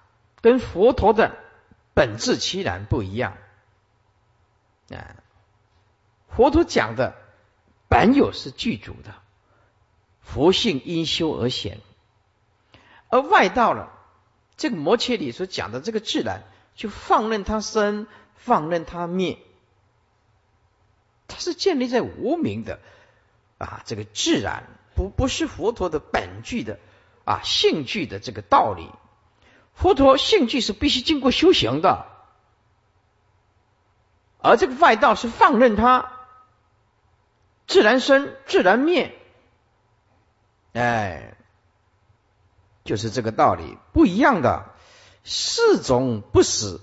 [0.40, 1.36] 跟佛陀的
[1.94, 3.36] 本质其然不一样
[4.90, 5.16] 啊。
[6.36, 7.14] 佛陀讲的
[7.88, 9.14] 本有是具足的，
[10.20, 11.78] 佛性因修而显，
[13.08, 13.92] 而外道了
[14.56, 16.42] 这个摩切里所讲的这个自然，
[16.74, 19.38] 就放任它生，放任它灭，
[21.28, 22.80] 它是建立在无名的。
[23.58, 24.64] 啊，这个自然
[24.96, 26.80] 不不是佛陀的本具的
[27.24, 28.90] 啊性具的这个道理。
[29.74, 32.06] 佛陀性具是必须经过修行的，
[34.38, 36.13] 而这个外道是放任它
[37.66, 39.14] 自然生自然灭，
[40.72, 41.34] 哎，
[42.84, 44.66] 就是这个道理不一样的。
[45.24, 46.82] 四种不死，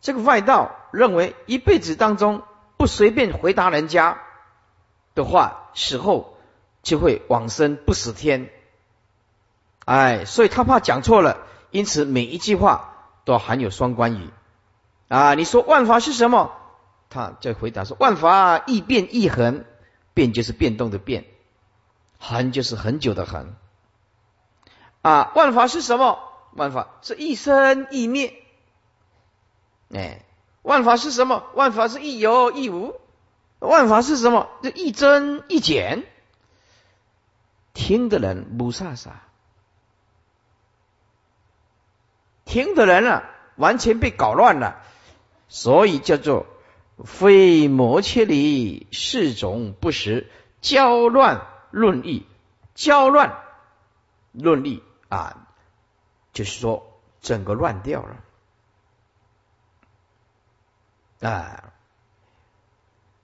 [0.00, 2.42] 这个外道认为一辈子当中
[2.76, 4.20] 不随便回答人家。
[5.14, 6.38] 的话，死后
[6.82, 8.50] 就会往生不死天。
[9.84, 11.38] 哎，所以他怕讲错了，
[11.70, 12.94] 因此每一句话
[13.24, 14.30] 都含有双关语。
[15.08, 16.52] 啊，你说万法是什么？
[17.10, 19.64] 他就回答说：万法易变易恒，
[20.14, 21.26] 变就是变动的变，
[22.18, 23.54] 恒就是很久的恒。
[25.02, 26.18] 啊，万法是什么？
[26.52, 28.34] 万法是一生一灭。
[29.92, 30.24] 哎，
[30.62, 31.44] 万法是什么？
[31.54, 33.00] 万法是亦有亦无。
[33.58, 34.48] 万法是什么？
[34.62, 36.04] 这一增一减，
[37.74, 39.22] 听的人不傻傻，
[42.44, 44.82] 听的人啊，完全被搞乱了，
[45.48, 46.46] 所以叫做
[47.04, 52.26] 非摩切里四种不实，交乱论义，
[52.74, 53.42] 交乱
[54.32, 55.48] 论义啊，
[56.32, 58.02] 就是说整个乱掉
[61.20, 61.72] 了啊。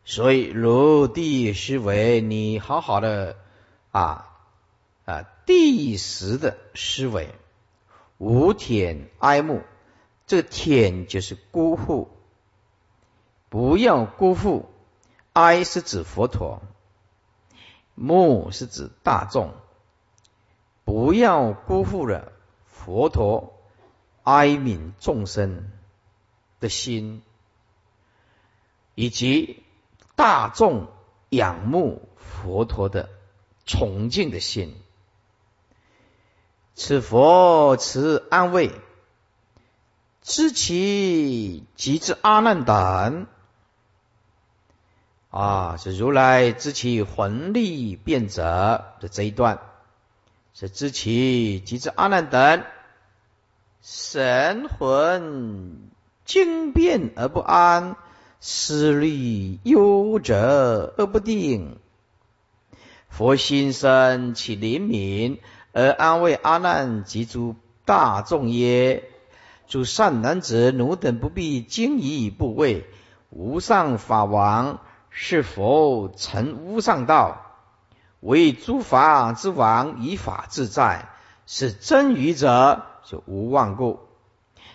[0.04, 3.36] 所以，如地思维，你好好的
[3.90, 4.26] 啊
[5.04, 7.34] 啊，第十的思维，
[8.16, 9.62] 无舔哀慕，
[10.26, 12.17] 这个舔就是辜负，
[13.48, 14.68] 不要辜负。
[15.32, 16.62] 哀是指佛陀，
[17.94, 19.54] 慕是指大众，
[20.84, 22.32] 不要辜负了
[22.66, 23.54] 佛陀
[24.24, 25.70] 哀悯众生
[26.60, 27.22] 的心，
[28.94, 29.62] 以及。
[30.16, 30.88] 大众
[31.28, 33.08] 仰慕佛陀的
[33.66, 34.74] 崇敬的心，
[36.74, 38.72] 此佛此安慰，
[40.22, 43.28] 知其即之阿难等
[45.30, 49.60] 啊，是如来知其魂力变者的这一段，
[50.54, 52.62] 是知其即之阿难等
[53.82, 55.90] 神魂
[56.24, 57.96] 惊变而不安。
[58.40, 61.76] 思虑忧者而不定，
[63.08, 65.38] 佛心生起怜悯
[65.72, 69.10] 而安慰阿难及诸大众耶？
[69.66, 72.86] 诸善男子，奴等不必惊疑不畏。
[73.30, 74.78] 无上法王
[75.10, 77.44] 是否成无上道？
[78.20, 81.08] 为诸法之王，以法自在，
[81.46, 84.00] 是真愚者就无妄故；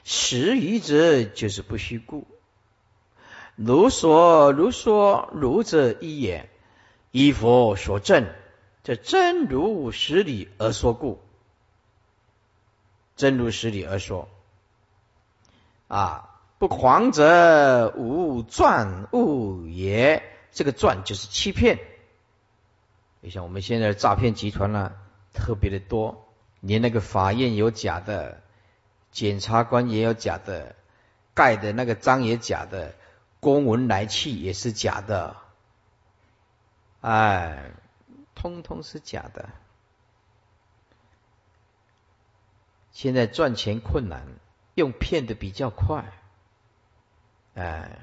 [0.06, 2.26] 实愚者就是不虚故。
[3.58, 6.50] 如说如说如者一也，
[7.12, 8.34] 依佛所证，
[8.82, 11.22] 这真如实理而说故，
[13.18, 14.30] 真如实理而说，
[15.90, 16.33] 啊，
[16.64, 20.24] 不狂者无赚物也。
[20.54, 21.78] 这个赚就是欺骗。
[23.20, 24.94] 你像我们现在诈骗集团呢，
[25.34, 26.26] 特别的多，
[26.62, 28.42] 连那个法院有假的，
[29.12, 30.78] 检察官也有假的，
[31.34, 32.96] 盖的那个章也假的。
[33.42, 35.36] 公文来去也是假的
[37.02, 37.72] 哎，
[38.36, 39.50] 通通是假的。
[42.94, 44.26] 现在赚钱困难，
[44.76, 46.06] 用骗的比较快，
[47.56, 48.00] 哎，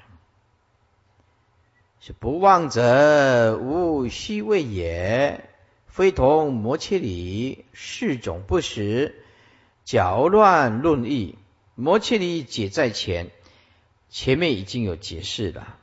[2.00, 5.48] 是不忘者无虚位也，
[5.86, 9.24] 非同摩切理，是种不实，
[9.84, 11.36] 搅乱论义。
[11.74, 13.30] 摩切理解在前，
[14.08, 15.76] 前面已经有解释了，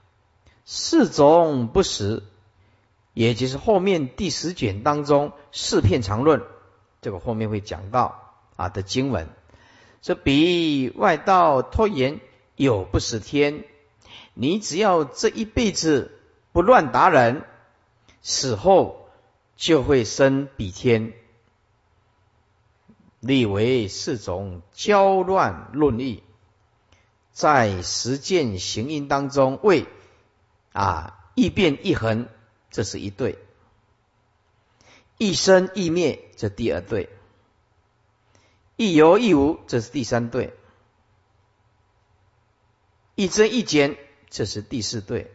[0.64, 2.24] 四种不实，
[3.14, 6.44] 也就是后面第十卷当中四片长论，
[7.02, 9.28] 这个后面会讲到啊的经文，
[10.02, 12.20] 这比外道拖延
[12.58, 13.64] 有不死天，
[14.34, 16.20] 你只要这一辈子
[16.52, 17.44] 不乱打人，
[18.22, 19.08] 死后
[19.56, 21.14] 就会生比天。
[23.20, 26.24] 立为四种交乱论义，
[27.32, 29.86] 在实践行因当中，为
[30.72, 32.28] 啊一变一恒，
[32.72, 33.38] 这是一对；
[35.18, 37.10] 一生一灭，这第二对；
[38.76, 40.52] 一有一无，这是第三对；
[43.18, 43.98] 一增一减，
[44.30, 45.30] 这是第四对。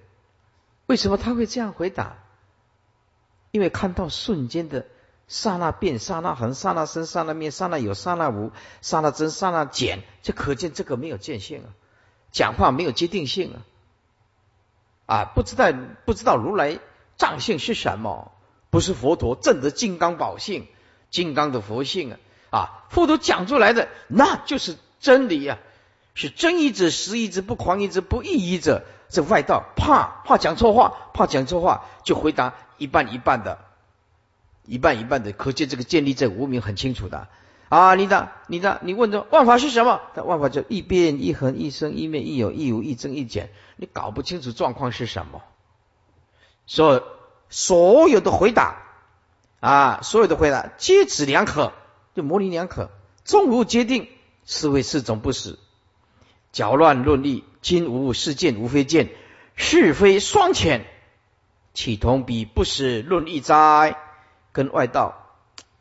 [0.87, 2.17] 为什么他会这样回答？
[3.51, 4.87] 因为看到瞬间的。
[5.29, 8.53] 刹那变，刹那恒，刹那生，刹那灭，刹那有，刹那无，
[8.83, 11.73] 刹那增，刹那减，这可见这个没有界限啊，
[12.33, 13.57] 讲话没有决定性啊，
[15.07, 15.73] 啊，不知道
[16.05, 16.81] 不知道如来
[17.17, 18.33] 藏性是什么？
[18.69, 20.67] 不是佛陀正的金刚宝性，
[21.09, 22.19] 金刚的佛性啊，
[22.51, 25.59] 啊，佛陀讲出来的那就是真理呀，
[26.15, 33.59] 是真义者，实义者，不狂义者，不异义者，这外道怕怕讲错话，怕讲错话就回答一半一半的。
[34.65, 37.27] 一半一半的，可见这个建立在无名很清楚的
[37.69, 37.97] 啊！
[37.97, 40.01] 你的、你的、你问的万法是什么？
[40.15, 45.43] 万法就一变一恒一生一灭一有一无一增一减，你搞不清楚状况是什么。
[46.65, 47.03] 所
[47.51, 48.77] 所有的回答
[49.59, 51.73] 啊，所有的回答皆指两可，
[52.15, 52.89] 就模棱两可，
[53.25, 54.07] 终无决定，
[54.47, 55.59] 是为四种不死，
[56.53, 59.09] 搅乱论理，今无是见无非见，
[59.57, 60.85] 是非双浅，
[61.75, 63.97] 岂同彼不死论义哉？
[64.53, 65.31] 跟外道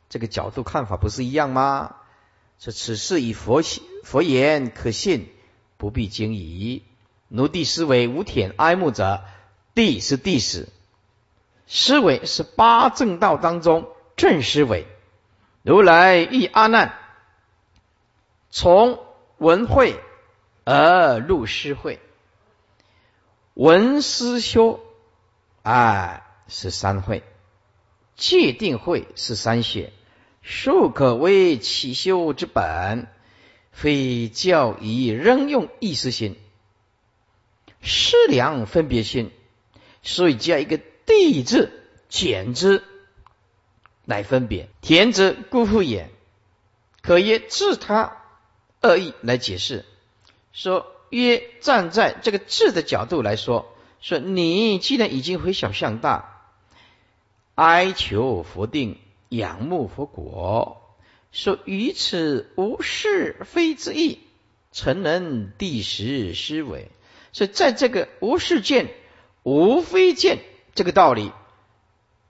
[0.10, 1.96] 这个角度看法不是一样吗？
[2.58, 3.62] 说此事以佛
[4.04, 5.30] 佛言可信，
[5.78, 6.84] 不必惊疑。
[7.28, 9.24] 奴弟思维无舔哀慕者，
[9.74, 10.70] 地是地史，
[11.66, 14.86] 思维是八正道当中正思维。
[15.64, 16.94] 如来遇阿难，
[18.50, 19.00] 从
[19.38, 20.00] 文会
[20.74, 22.00] 而入师会，
[23.56, 24.80] 文思修，
[25.64, 27.24] 哎，是三会。
[28.16, 29.92] 界定会是三学，
[30.42, 33.08] 数可为起修之本，
[33.74, 36.38] 非教以仍用意识心、
[37.82, 39.30] 思量分别心，
[40.04, 41.70] 所以加一个地字，
[42.08, 42.82] 简之
[44.06, 46.10] 来分别，田之辜负也。
[47.02, 48.22] 可曰自他
[48.82, 49.84] 恶意来解释，
[50.54, 56.28] 说曰站在这个字的角度来说，说你既然已经回小向大。
[57.56, 58.98] 哀求佛定，
[59.30, 60.96] 仰慕佛果，
[61.32, 64.20] 说于此无是非之意，
[64.72, 66.90] 成人第十思维。
[67.34, 68.90] 所以在这个无是见、
[69.44, 70.40] 无非见
[70.74, 71.32] 这个道理，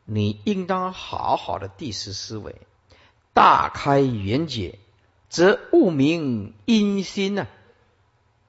[0.06, 2.56] 你应当好好的第十思维，
[3.34, 4.80] 大开圆解，
[5.30, 7.48] 则悟明因心呢？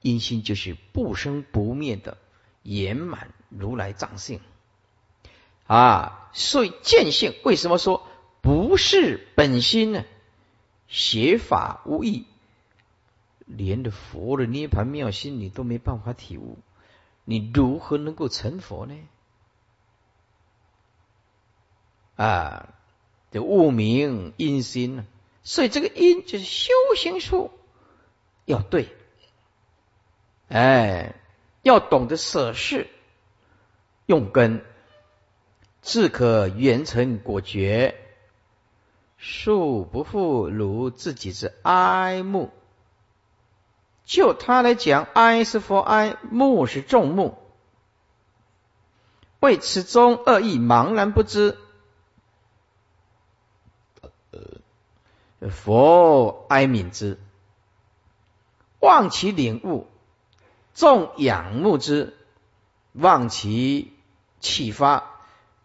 [0.03, 2.19] 阴心就是不生不灭的
[2.61, 4.39] 圆满如来藏性。
[5.65, 8.05] 啊，所以见性为什么说
[8.41, 10.03] 不是本心呢？
[10.87, 12.25] 邪法无益，
[13.45, 16.59] 连的佛的涅盘妙心你都没办法体悟，
[17.23, 18.95] 你如何能够成佛呢？
[22.15, 22.73] 啊，
[23.31, 25.05] 这悟明因心呢？
[25.43, 27.51] 所以这个因就是修行术
[28.45, 28.89] 要对，
[30.49, 31.15] 哎，
[31.61, 32.89] 要懂得舍事，
[34.05, 34.63] 用根。
[35.81, 37.95] 自可圆成果觉，
[39.17, 42.51] 树不负如自己之哀慕。
[44.05, 47.37] 就他来讲，哀是佛哀，慕是众慕。
[49.41, 51.57] 为此中恶意茫然不知，
[55.51, 57.19] 佛哀悯之，
[58.79, 59.85] 望其领悟；
[60.73, 62.13] 众仰慕之，
[62.93, 63.93] 望其
[64.39, 65.09] 启发。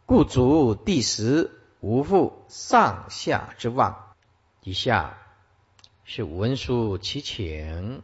[0.07, 1.51] 故足第十
[1.81, 4.15] 无复上下之望。
[4.63, 5.19] 以下
[6.05, 8.03] 是文书其请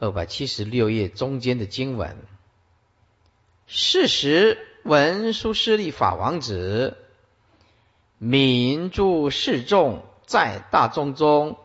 [0.00, 2.16] 二百七十六页中间的经文。
[3.68, 6.96] 事实文殊师利法王子，
[8.18, 11.56] 民诸示众，在大众中，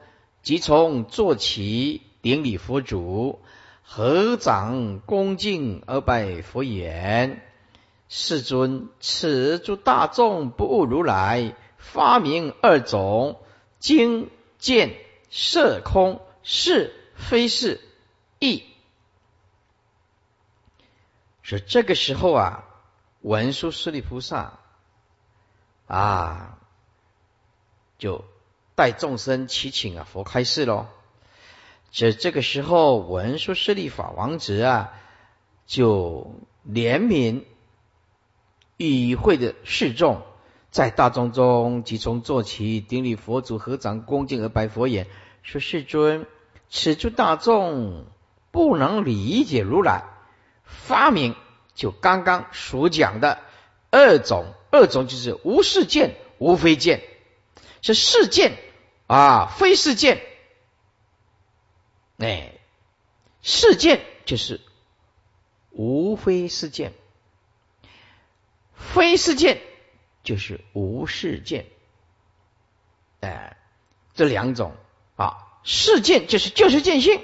[0.44, 3.40] 即从坐起，顶礼佛主，
[3.84, 7.40] 合掌恭敬而拜佛言
[8.10, 13.40] ：“世尊，此诸大众不悟如来发明二种
[13.78, 14.96] 经见
[15.30, 17.80] 色空是非是
[18.40, 18.64] 意。”
[21.44, 22.64] 是这个时候啊，
[23.22, 24.58] 文殊师利菩萨
[25.86, 26.58] 啊，
[28.00, 28.26] 就
[28.74, 30.88] 带众生祈请啊，佛开示喽。
[31.92, 34.94] 这这个时候，文殊师利法王子啊，
[35.66, 36.36] 就
[36.68, 37.44] 怜悯
[38.78, 40.22] 与会的示众，
[40.72, 45.08] 在大众中即从坐起，顶礼佛祖，合掌恭敬而拜佛言
[45.42, 46.26] ：“说世尊，
[46.70, 48.06] 此诸大众
[48.52, 50.04] 不能理解如来。”
[50.66, 51.36] 发明
[51.76, 53.40] 就刚刚所讲的
[53.90, 57.02] 二种，二种就是无事件、无非见，
[57.82, 58.58] 是事件
[59.08, 60.22] 啊，非事件。
[62.18, 62.54] 哎，
[63.42, 64.62] 事件就是
[65.72, 66.94] 无非事件，
[68.74, 69.62] 非事件
[70.24, 71.66] 就是无事件。
[73.20, 73.58] 哎，
[74.14, 74.76] 这两种
[75.16, 77.22] 啊，事件就是就是见性，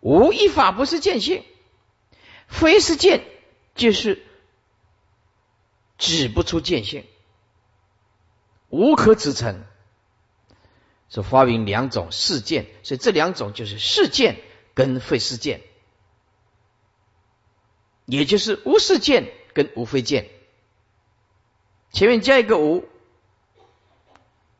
[0.00, 1.44] 无一法不是见性。
[2.46, 3.24] 非事件，
[3.74, 4.22] 就是
[5.98, 7.04] 指不出见性，
[8.68, 9.64] 无可指成，
[11.14, 14.40] 所发明两种事件，所以这两种就是事件
[14.74, 15.60] 跟非事件，
[18.04, 20.28] 也就是无事件跟无非见，
[21.92, 22.84] 前面加一个无，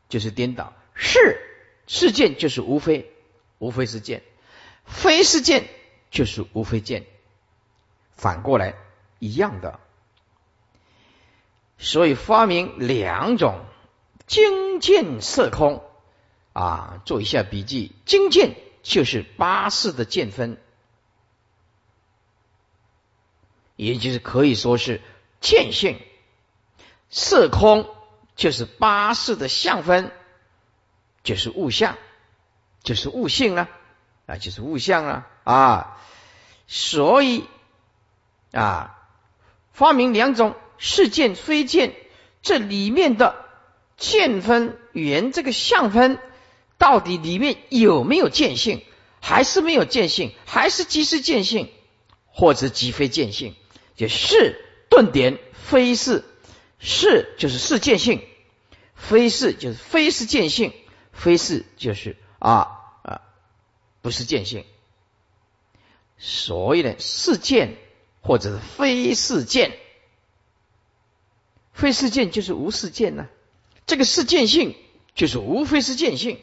[0.07, 1.41] 就是颠倒，是
[1.87, 3.11] 事件就是无非，
[3.59, 4.23] 无非是件，
[4.85, 5.67] 非事件
[6.09, 7.05] 就是无非见。
[8.13, 8.75] 反过来
[9.19, 9.81] 一样的，
[11.77, 13.65] 所以发明两种
[14.25, 15.83] 精见色空
[16.55, 17.91] 啊，做一下笔记。
[18.05, 20.57] 精见就是八识的见分，
[23.75, 25.01] 也就是可以说是
[25.41, 25.97] 见性；
[27.09, 27.89] 色空
[28.37, 30.11] 就是八识的相分，
[31.23, 31.97] 就是物相，
[32.83, 33.69] 就是物性了
[34.25, 35.99] 啊，就是物相了啊，
[36.67, 37.43] 所以。
[38.51, 39.09] 啊，
[39.73, 41.93] 发明两种是见非见，
[42.41, 43.35] 这里面的
[43.97, 46.19] 见分缘这个相分，
[46.77, 48.83] 到底里面有没有见性，
[49.21, 51.69] 还是没有见性，还是即是见性，
[52.27, 53.55] 或者即非见性？
[53.95, 56.23] 就是顿点，非是
[56.79, 58.21] 是就是是见性，
[58.95, 60.73] 非是就是非是见性，
[61.11, 62.69] 非是就是啊
[63.03, 63.21] 啊
[64.01, 64.65] 不是见性。
[66.17, 67.77] 所谓的，是见。
[68.27, 69.77] 或者是非事件，
[71.73, 73.27] 非事件就是无事件呢。
[73.85, 74.75] 这个事件性
[75.13, 76.39] 就是无非是见性，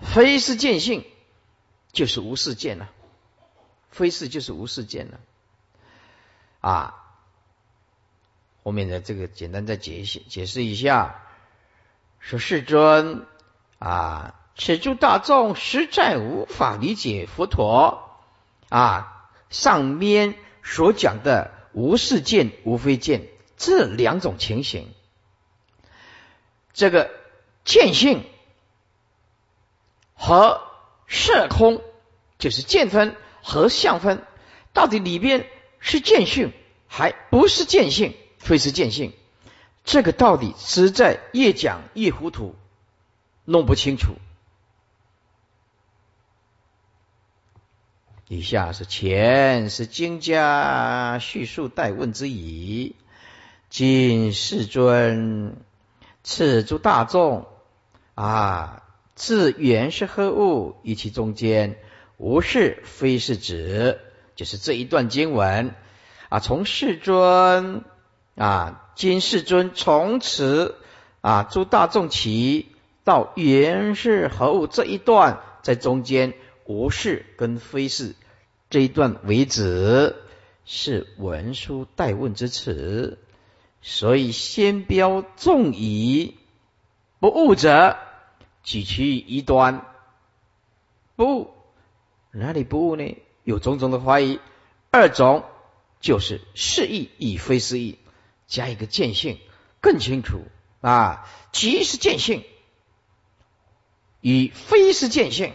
[0.00, 1.04] 非是见性
[1.92, 2.88] 就是无事件呢。
[3.90, 5.18] 非是就是无事件呢。
[6.60, 6.94] 啊，
[8.62, 11.22] 后面的这个简单再解释解释一下，
[12.20, 13.24] 说世尊
[13.78, 18.18] 啊，此诸大众实在无法理解佛陀
[18.68, 19.12] 啊。
[19.48, 20.34] 上面
[20.64, 24.92] 所讲的无事见、无非见这两种情形，
[26.74, 27.10] 这个
[27.64, 28.24] 见性
[30.16, 30.60] 和
[31.06, 31.82] 色空
[32.38, 34.24] 就是见分和相分，
[34.72, 35.46] 到底里边
[35.78, 36.52] 是见性
[36.88, 38.16] 还不是见性？
[38.38, 39.12] 非是见性，
[39.84, 42.54] 这个道理实在越讲越糊涂，
[43.44, 44.14] 弄不清楚。
[48.28, 52.96] 以下是前是经家叙述代问之语。
[53.68, 55.64] 今世尊
[56.22, 57.46] 此诸大众
[58.14, 58.85] 啊，
[59.16, 60.76] 自原是何物？
[60.84, 61.76] 于其中间
[62.16, 63.98] 无是非是指，
[64.36, 65.74] 就是这一段经文
[66.28, 66.38] 啊。
[66.38, 67.82] 从世尊
[68.36, 70.76] 啊，今世尊从此
[71.22, 72.66] 啊，诸大众起
[73.02, 76.34] 到原是何物这一段，在中间。
[76.68, 78.16] 无是跟非是
[78.70, 80.16] 这一段为止
[80.64, 83.18] 是文书代问之词，
[83.82, 86.34] 所以先标重疑，
[87.20, 87.96] 不悟者
[88.66, 89.86] 举其一端，
[91.14, 91.54] 不
[92.32, 93.16] 哪里不悟呢？
[93.44, 94.40] 有种种的怀疑。
[94.90, 95.44] 二种
[96.00, 97.96] 就是是意与非是意，
[98.48, 99.38] 加一个见性
[99.80, 100.42] 更清楚
[100.80, 102.42] 啊，即是见性
[104.20, 105.54] 与非是见性。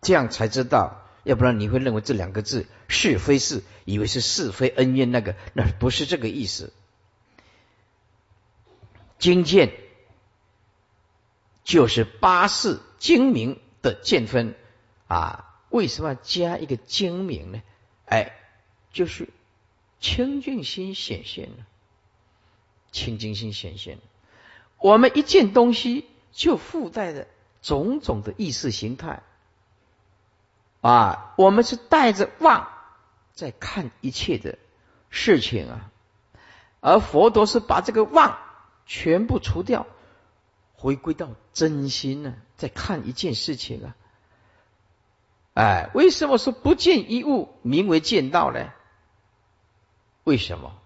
[0.00, 6.72] 这样才知道，要不然你会认为这两个字是非是，以为是是非恩怨那个，那不是这个意思。
[9.20, 9.72] 精见
[11.64, 14.54] 就是八世精明的见分
[15.06, 15.48] 啊。
[15.70, 17.62] 为什么要加一个精明呢？
[18.04, 18.32] 哎，
[18.92, 19.28] 就是
[20.00, 21.66] 清净心显现了，
[22.90, 23.98] 清净心显现。
[24.78, 27.26] 我们一见东西，就附带着
[27.62, 29.22] 种种的意识形态
[30.82, 31.32] 啊。
[31.38, 32.68] 我们是带着妄
[33.32, 34.58] 在看一切的
[35.08, 35.90] 事情啊，
[36.80, 38.36] 而佛陀是把这个妄
[38.84, 39.86] 全部除掉，
[40.82, 43.96] 回归到真心呢，在看一件事情啊。
[45.54, 48.72] 哎，为什么说不见一物名为见道呢？
[50.24, 50.76] 为什么？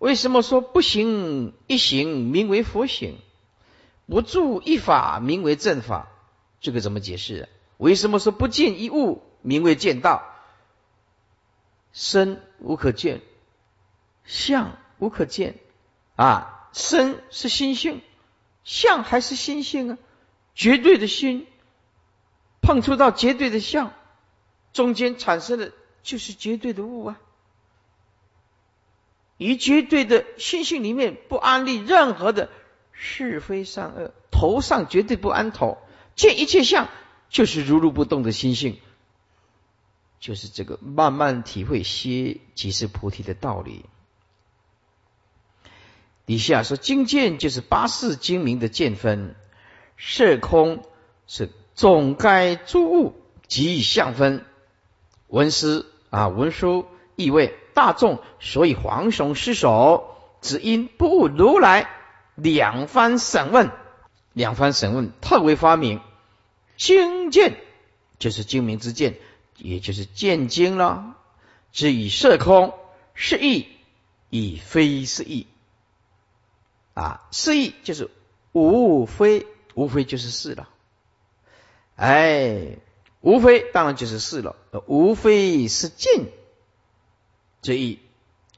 [0.00, 3.18] 为什么说不行一行名为佛行，
[4.08, 6.08] 不住一法名为正法？
[6.60, 7.48] 这个怎么解释？
[7.76, 10.24] 为什么说不见一物名为见道？
[11.92, 13.20] 身无可见，
[14.24, 15.60] 相无可见
[16.16, 16.68] 啊！
[16.72, 18.00] 身是心性，
[18.70, 19.98] 相还是心性啊？
[20.54, 21.48] 绝对的心。
[22.62, 23.92] 碰触到绝对的相，
[24.72, 25.72] 中间产生的
[26.04, 27.20] 就是绝对的物啊！
[29.38, 32.48] 于绝对的心性里面不安立任何的
[32.92, 35.78] 是非善恶，头上绝对不安头，
[36.14, 36.88] 见一切相
[37.28, 38.78] 就是如如不动的心性，
[40.20, 43.86] 就是这个慢慢体会歇即是菩提的道理。
[46.30, 49.34] 底下说精见就是八世精明的见分，
[49.98, 50.84] 色空
[51.26, 51.50] 是。
[51.74, 54.44] 总该诸物即以相分，
[55.26, 61.90] 文思啊文书意味大众，所以黄熊失手，只因不悟如来
[62.36, 63.72] 两番审问，
[64.32, 66.00] 两番审问特为发明
[66.76, 67.56] 精见，
[68.20, 69.16] 就是精明之见，
[69.56, 71.16] 也就是见精了。
[71.72, 72.72] 至于色空
[73.14, 73.66] 是意，
[74.28, 75.48] 以非是意
[77.00, 78.10] 啊，是意就是
[78.52, 80.68] 无非，无非就是是了。
[81.96, 82.76] 哎，
[83.22, 84.54] 无非当然就是是了，
[84.86, 86.26] 无非是见
[87.62, 88.00] 之意，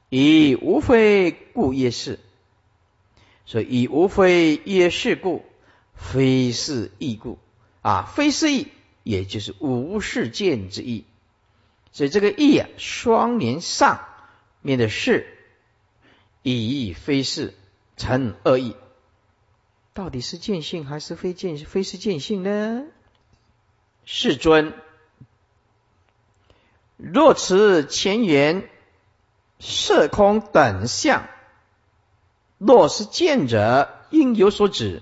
[0.09, 2.19] 以无非故曰是，
[3.45, 5.45] 所以以无非曰是故，
[5.95, 7.39] 非是亦故
[7.81, 8.67] 啊，非是义，
[9.03, 11.05] 也就是无是见之意。
[11.93, 14.03] 所以这个义啊，双连上
[14.61, 15.27] 面的是，
[16.41, 17.53] 以非是
[18.03, 18.75] 成恶意，
[19.93, 22.83] 到底是见性还是非见非是见性呢？
[24.03, 24.73] 世尊，
[26.97, 28.69] 若持前缘
[29.61, 31.29] 色空等相，
[32.57, 34.99] 若是见者，应有所指；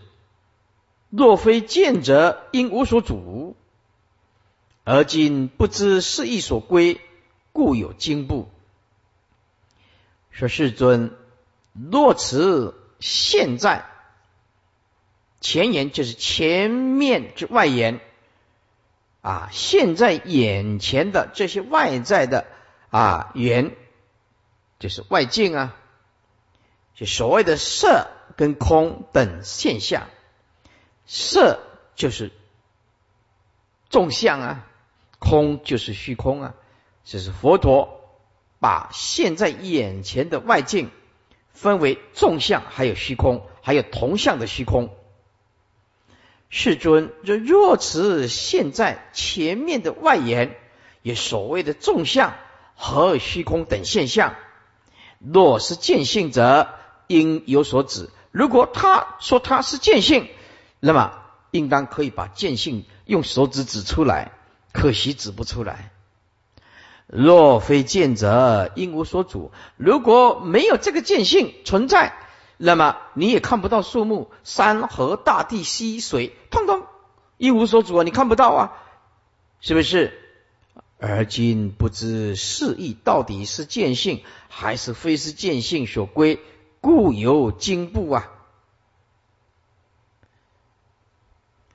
[1.09, 3.55] 若非见者，应无所主。
[4.83, 7.01] 而今不知是意所归，
[7.51, 8.47] 故有惊怖。
[10.29, 11.17] 说世尊，
[11.73, 13.83] 若持现在
[15.41, 17.99] 前言，就是前面之外言。
[19.21, 22.47] 啊，现在眼前的这些外在的
[22.89, 23.75] 啊缘，
[24.79, 25.75] 就是外境啊，
[26.95, 30.07] 就所谓的色跟空等现象，
[31.05, 31.59] 色
[31.93, 32.31] 就是
[33.91, 34.67] 众相啊，
[35.19, 36.55] 空就是虚空啊，
[37.05, 38.19] 这是佛陀
[38.59, 40.89] 把现在眼前的外境
[41.53, 44.95] 分为纵向，还有虚空，还有同向的虚空。
[46.49, 50.57] 世尊，就若此现在前面的外延，
[51.01, 52.35] 也所谓的纵向
[52.75, 54.35] 和虚空等现象，
[55.19, 56.73] 若是见性者，
[57.07, 58.09] 应有所指。
[58.31, 60.29] 如果他说他是见性，
[60.79, 61.21] 那么
[61.51, 64.31] 应当可以把见性用手指指出来，
[64.73, 65.91] 可惜指不出来。
[67.11, 69.51] 若非见者，应无所主。
[69.77, 72.17] 如果没有这个见性存在。
[72.63, 76.85] 那么你也看不到树木、山河、大地、溪水，通通
[77.37, 78.03] 一无所主啊！
[78.03, 78.77] 你看不到啊，
[79.61, 80.13] 是不是？
[80.99, 86.39] 而今不知是意到底是见性，还是非是见性所归，
[86.81, 88.29] 故有惊怖啊！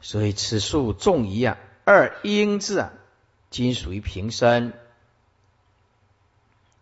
[0.01, 2.93] 所以此树重一啊，二应字啊，
[3.51, 4.73] 今属于平生。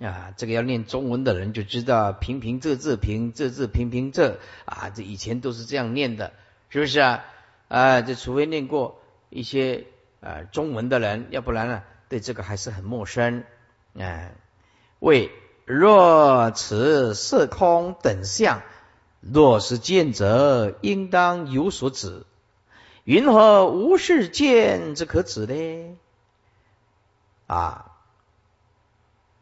[0.00, 4.34] 啊，这个要念中文的人就知道，平平仄仄平，仄仄平平仄
[4.64, 6.32] 啊，这以前都是这样念的，
[6.68, 7.24] 是不是啊？
[7.68, 9.86] 啊，这除非念过一些
[10.20, 13.44] 啊中文的人，要不然呢，对这个还是很陌生。
[13.98, 14.32] 啊，
[14.98, 15.30] 为
[15.64, 18.62] 若此色空等相，
[19.20, 22.24] 若是见者，应当有所指。
[23.04, 25.96] 云何无事见之可指呢？
[27.46, 27.92] 啊？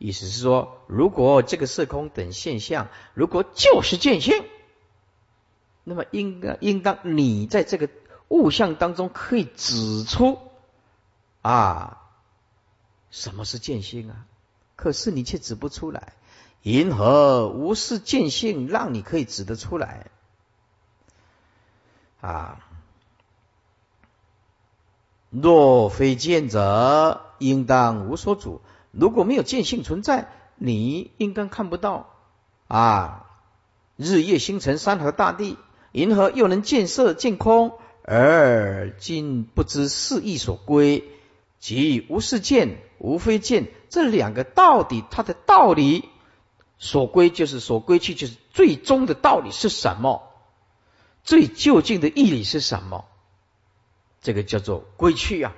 [0.05, 4.44] 意思是说，如果这个色空等现象，如果就是见性，
[5.84, 7.88] 那么应该应当你在这个
[8.26, 10.40] 物象当中可以指出
[11.40, 12.03] 啊，
[13.12, 14.26] 什么是见性啊？
[14.74, 16.14] 可是你却指不出来，
[16.62, 20.11] 银河无视见性，让你可以指得出来
[22.20, 22.59] 啊。
[25.30, 28.61] 若非见者，应当无所主。
[28.93, 32.11] 如果没有见性存在，你应该看不到
[32.68, 33.26] 啊。
[33.97, 35.59] 日月星辰、山河大地、
[35.93, 37.72] 银河，又能见色见空，
[38.05, 41.05] 而今不知是意所归，
[41.59, 43.68] 即无是见，无非见。
[43.90, 46.09] 这两个到底它的道理
[46.78, 50.22] 所归，就是所归去，就是最终的道理是什么？
[51.22, 53.05] 最究竟的义理是什么？
[54.20, 55.53] 这个叫做归去啊，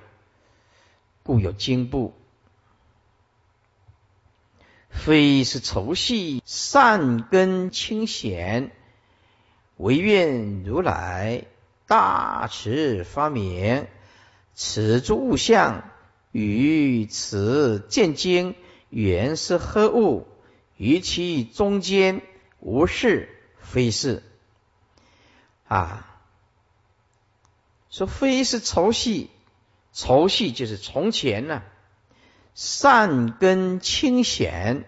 [1.22, 2.14] 故有经部，
[4.94, 8.70] 非是愁系善根清显，
[9.76, 11.44] 唯愿如来
[11.86, 13.86] 大慈发明，
[14.54, 15.90] 此诸物象
[16.32, 18.54] 与此见经
[18.88, 20.26] 原是何物？
[20.76, 22.22] 于其中间
[22.60, 23.28] 无是
[23.60, 24.22] 非是
[25.68, 26.10] 啊。
[27.90, 29.28] 说非是愁系，
[29.92, 31.62] 愁系就是从前呢，
[32.54, 34.84] 善根清显。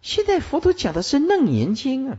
[0.00, 2.18] 现在佛陀讲的是楞严经啊，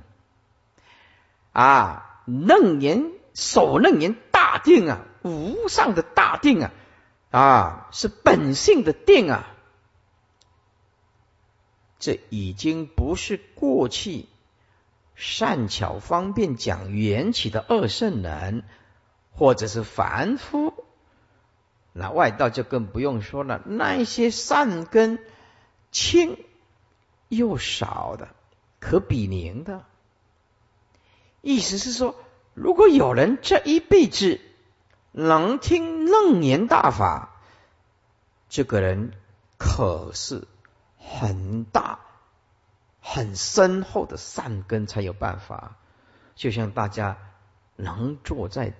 [1.51, 6.71] 啊，楞严守楞严大定啊，无上的大定啊，
[7.31, 9.47] 啊，是本性的定啊。
[11.99, 14.27] 这已经不是过去
[15.15, 18.63] 善巧方便讲缘起的二圣人。
[19.35, 20.82] 或者是凡夫，
[21.93, 23.61] 那外道就更不用说了。
[23.65, 25.19] 那一些善根
[25.91, 26.37] 轻
[27.29, 28.27] 又少的，
[28.79, 29.85] 可比拟的，
[31.41, 32.15] 意思是说，
[32.53, 34.41] 如果有人这一辈子
[35.11, 37.35] 能听楞严大法，
[38.49, 39.13] 这个人
[39.57, 40.47] 可是
[40.97, 41.99] 很大、
[42.99, 45.77] 很深厚的善根才有办法。
[46.35, 47.17] 就像大家
[47.77, 48.73] 能坐在。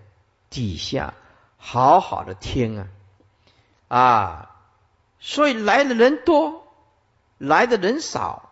[0.49, 1.15] 底下
[1.57, 2.87] 好好的听啊
[3.93, 4.49] 啊！
[5.19, 6.65] 所以来的人多，
[7.37, 8.49] 来的人少，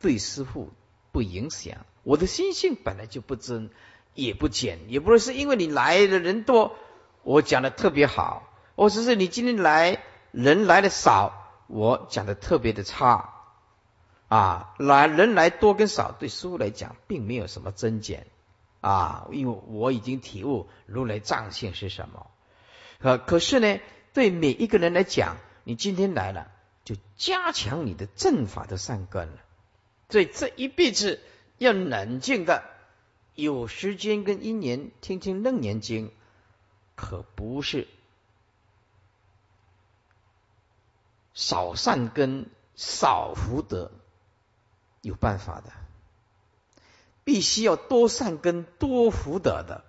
[0.00, 0.72] 对师傅
[1.12, 1.86] 不影响。
[2.02, 3.70] 我的心性本来就不增
[4.14, 6.74] 也不减，也不是因为你来的人多，
[7.22, 8.42] 我讲的特别好，
[8.74, 10.02] 我只是你今天来
[10.32, 13.32] 人来的少，我讲的特别的差
[14.26, 14.74] 啊。
[14.78, 18.26] 来人来多跟少，对师傅来讲并没有什么增减。
[18.80, 22.26] 啊，因为我已经体悟如来藏性是什么，
[22.98, 23.78] 可可是呢，
[24.14, 26.50] 对每一个人来讲，你今天来了，
[26.84, 29.42] 就加强你的正法的善根了。
[30.08, 31.20] 所以这一辈子
[31.58, 32.62] 要冷静的，
[33.34, 36.12] 有时间跟一年听听楞严经，
[36.94, 37.88] 可不是
[41.32, 43.90] 少善根少福德
[45.02, 45.72] 有办法的。
[47.24, 49.82] 必须要多善根、多福德的，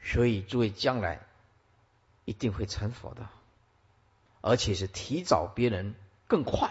[0.00, 1.20] 所以诸位将来
[2.24, 3.28] 一定会成佛的，
[4.40, 5.94] 而且是提早别人
[6.26, 6.70] 更快，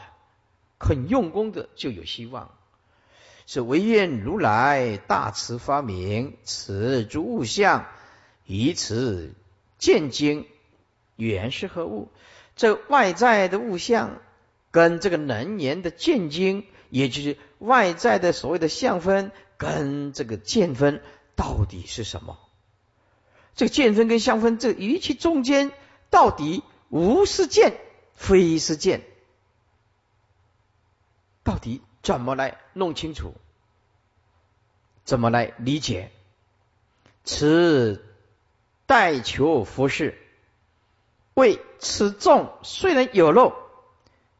[0.79, 2.51] 很用功的就有希望。
[3.47, 7.87] 是唯愿如来大慈发明，此诸物象，
[8.45, 9.33] 以此
[9.77, 10.45] 见经，
[11.15, 12.09] 原是何物？
[12.55, 14.19] 这外在的物象
[14.71, 16.65] 跟这个能言的见经。
[16.89, 21.01] 也就是外在的所谓的相分跟这个见分
[21.37, 22.37] 到底是什么？
[23.55, 25.71] 这个见分跟相分，这与其中间
[26.09, 27.77] 到底无是见，
[28.15, 29.01] 非是见，
[31.43, 33.33] 到底怎么来弄清楚？
[35.03, 36.11] 怎么来理解？
[37.23, 38.05] 此
[38.85, 40.17] 待求佛事，
[41.33, 43.53] 为此众虽然有漏，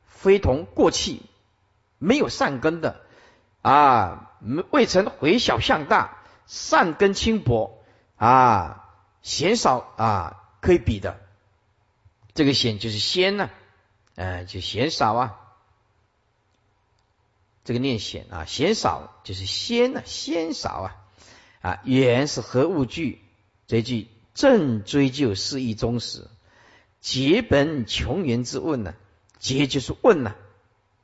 [0.05, 1.22] 非同过去。
[2.03, 3.01] 没有善根的
[3.62, 4.32] 啊，
[4.72, 7.84] 未曾回小向大，善根轻薄
[8.16, 8.80] 啊，
[9.22, 11.19] 嫌少啊，可以比的。
[12.34, 13.49] 这个嫌就是先呢，
[14.15, 15.38] 呃，就嫌少啊。
[17.63, 20.95] 这个念嫌啊，嫌少就是先呢，先少啊
[21.61, 21.80] 啊。
[21.84, 23.22] 缘是何物具？
[23.67, 26.28] 这句正追究是一宗始，
[26.99, 28.95] 结本穷源之问呢？
[29.39, 30.36] 结就是问呢。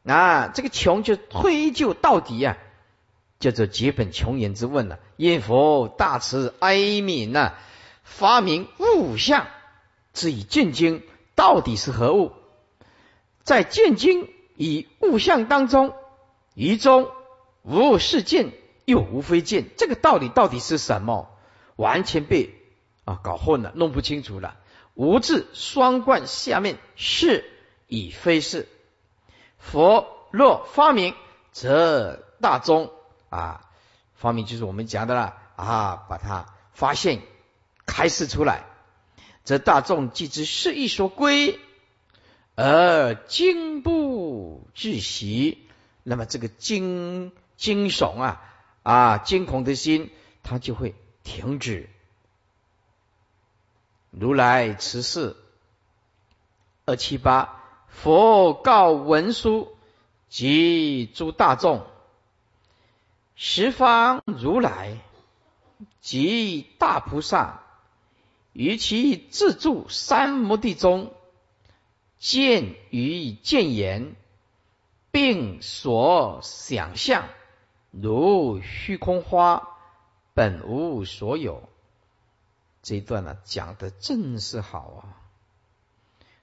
[0.06, 2.58] 啊，这个穷就推究到底呀，
[3.40, 5.00] 叫做结本穷源之问了。
[5.18, 7.54] 因佛大慈哀悯呐，
[8.08, 9.48] 发明物象，
[10.14, 11.04] 之以见经
[11.36, 12.32] 到底是何物？
[13.44, 15.94] 在见经以物象当中，
[16.56, 17.12] 于中
[17.62, 18.54] 无是见，
[18.86, 21.30] 又无非见，这个道理到底是什么？
[21.76, 22.56] 完全被
[23.06, 24.56] 啊搞混了，弄不清楚了。
[24.96, 27.46] 无字双冠下面是
[27.88, 28.68] 与非是。
[29.60, 31.14] 佛若发明，
[31.52, 32.90] 则大宗
[33.30, 33.70] 啊，
[34.16, 37.22] 发明就是我们讲的了啊，把它发现
[37.98, 38.64] 开示出来，
[39.44, 41.60] 则大众既知是意所归，
[42.54, 45.68] 而惊不至习，
[46.04, 48.44] 那么这个惊惊悚啊
[48.84, 50.12] 啊惊恐的心，
[50.44, 50.94] 它就会
[51.24, 51.90] 停止。
[54.12, 55.36] 如来慈事
[56.86, 59.76] 二七八，佛告文殊
[60.30, 61.88] 及诸大众：
[63.36, 65.00] 十方如来
[66.00, 67.64] 及大菩萨，
[68.58, 71.14] 于其自住三摩地中，
[72.18, 74.16] 见于见言，
[75.12, 77.30] 并所想象，
[77.92, 79.78] 如虚空花，
[80.34, 81.70] 本无所有。
[82.82, 85.22] 这一段呢，讲的正是好啊！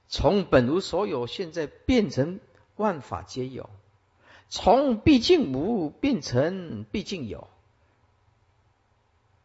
[0.06, 2.38] 从本无所有，现在变成
[2.76, 3.64] 万法皆有；
[4.48, 7.48] 从毕竟无变成毕竟有。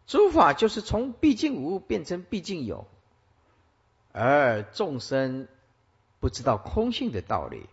[0.10, 2.88] 诸法就是从毕竟无变成毕竟有，
[4.12, 5.48] 而众生
[6.20, 7.70] 不知道空性的道理。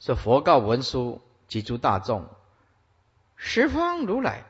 [0.00, 2.26] 说佛告文殊及诸大众：
[3.36, 4.44] 十方如来，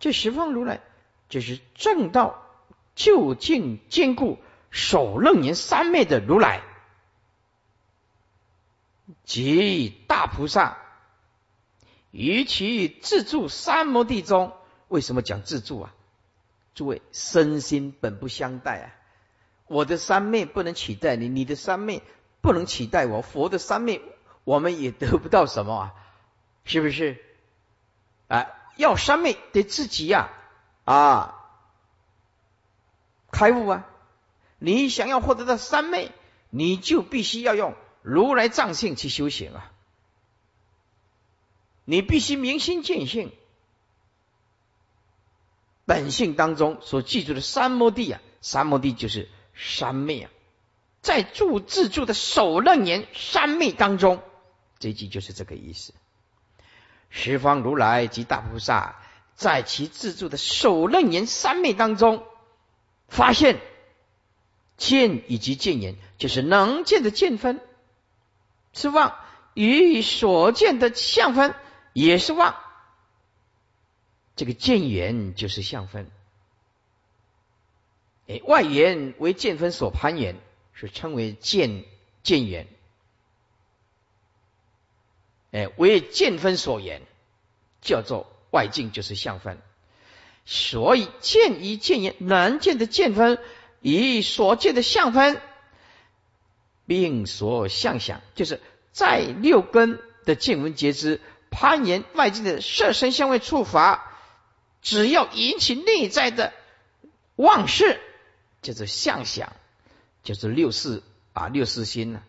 [0.00, 0.80] 这十方如来
[1.28, 2.40] 就是正道。
[2.96, 4.38] 究竟坚固
[4.70, 6.62] 守楞严三昧的如来
[9.24, 10.78] 及大菩萨，
[12.12, 14.52] 于其自住三摩地中，
[14.88, 15.94] 为什么讲自助啊？
[16.74, 18.86] 诸位身心本不相待啊！
[19.66, 22.02] 我的三昧不能取代你，你的三昧
[22.40, 24.02] 不能取代我，佛的三昧
[24.42, 25.94] 我们也得不到什么啊？
[26.64, 27.22] 是不是？
[28.26, 30.30] 啊，要三昧得自己呀
[30.84, 31.40] 啊！
[33.30, 33.86] 开悟啊！
[34.58, 36.10] 你想要获得的三昧，
[36.50, 39.70] 你就必须要用如来藏性去修行啊！
[41.84, 43.32] 你必须明心见性，
[45.86, 50.30] 本性当中所记住的三摩地啊，三摩地就是三昧啊，
[51.02, 54.22] 在住自住的首楞严三昧当中，
[54.78, 55.92] 这句就是这个意思。
[57.10, 58.96] 十方如来及大菩萨，
[59.34, 62.24] 在其自住的首楞严三昧当中。
[63.06, 63.60] 发现
[64.76, 67.60] 见以及见言，就是能见的见分
[68.72, 69.14] 是妄，
[69.52, 71.54] 与所见的相分
[71.92, 72.56] 也是妄。
[74.36, 76.10] 这个见缘就是相分，
[78.26, 80.36] 哎，外缘为见分所攀缘，
[80.72, 81.84] 是称为见
[82.22, 82.66] 见缘。
[85.52, 87.02] 哎，为见分所缘，
[87.80, 89.60] 叫做外境，就是相分。
[90.44, 93.38] 所以见一见缘能见的见分，
[93.80, 95.40] 以所见的相分，
[96.86, 98.60] 并所相想，就是
[98.90, 101.20] 在六根的见闻觉知
[101.50, 104.13] 攀岩外境的色身相位触法，
[104.84, 106.52] 只要引起内在的
[107.34, 108.00] 妄事，
[108.62, 109.52] 叫做相想，
[110.22, 112.22] 就是六事啊，六事心呢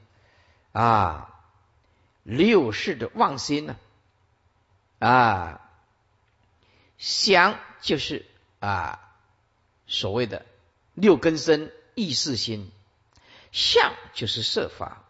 [0.71, 1.35] 啊，
[2.23, 3.77] 六事的妄心呢
[4.97, 5.61] 啊，
[6.97, 7.59] 想。
[7.81, 8.25] 就是
[8.61, 8.99] 啊，
[9.85, 10.43] 所谓的
[10.95, 12.71] 六根身意识心
[13.51, 15.03] 相，就是设法。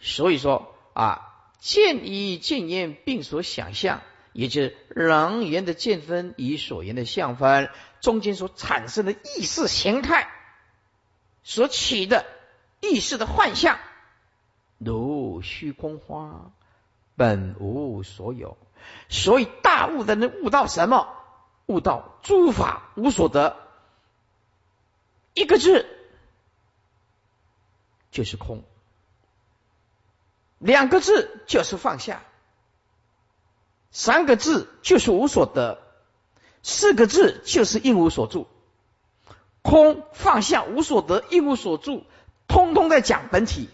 [0.00, 4.00] 所以说啊，见一见言并所想象，
[4.32, 7.70] 也就是人言的见分与所言的相分
[8.00, 10.30] 中间所产生的意识形态
[11.42, 12.24] 所起的
[12.80, 13.78] 意识的幻象，
[14.78, 16.50] 如虚空花，
[17.16, 18.56] 本无所有。
[19.08, 21.16] 所以大悟的人悟到什么？
[21.66, 23.56] 悟到诸法无所得，
[25.32, 25.86] 一个字
[28.10, 28.64] 就是空，
[30.58, 32.24] 两个字就是放下，
[33.92, 35.80] 三个字就是无所得，
[36.62, 38.48] 四个字就是应无所住。
[39.60, 42.04] 空、放下、无所得、一无所住，
[42.48, 43.68] 通通在讲本体，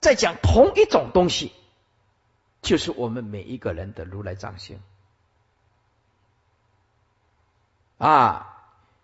[0.00, 1.52] 在讲同一种东西。
[2.62, 4.80] 就是我们每一个人的如来藏性
[7.98, 8.46] 啊，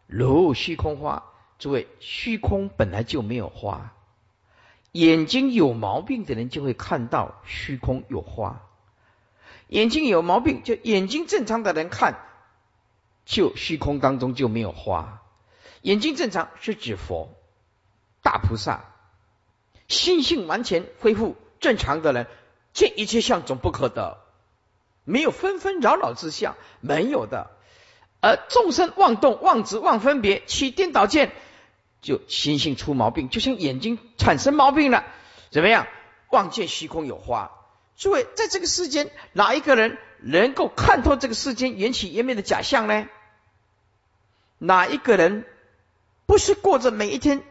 [0.07, 1.24] 如虚空花。
[1.59, 3.95] 诸位，虚空本来就没有花，
[4.93, 8.62] 眼睛有毛病的人就会看到虚空有花。
[9.68, 12.18] 眼睛有毛病，就眼睛正常的人看，
[13.24, 15.22] 就虚空当中就没有花。
[15.82, 17.34] 眼睛正常是指佛、
[18.22, 18.84] 大菩萨
[19.88, 22.26] 心性完全恢复正常的人，
[22.72, 24.18] 见一切相总不可得，
[25.04, 27.50] 没有纷纷扰扰之相，没有的。
[28.20, 31.32] 而众生妄动、妄执、妄分别，起颠倒见，
[32.00, 35.04] 就心性出毛病，就像眼睛产生毛病了，
[35.50, 35.86] 怎么样？
[36.30, 37.52] 望见虚空有花。
[37.97, 43.09] 诸位，在这个世间，哪一个人能够看透这个世间缘起缘灭的假象呢？
[44.59, 45.44] 哪一个人
[46.26, 47.42] 不是过着每一天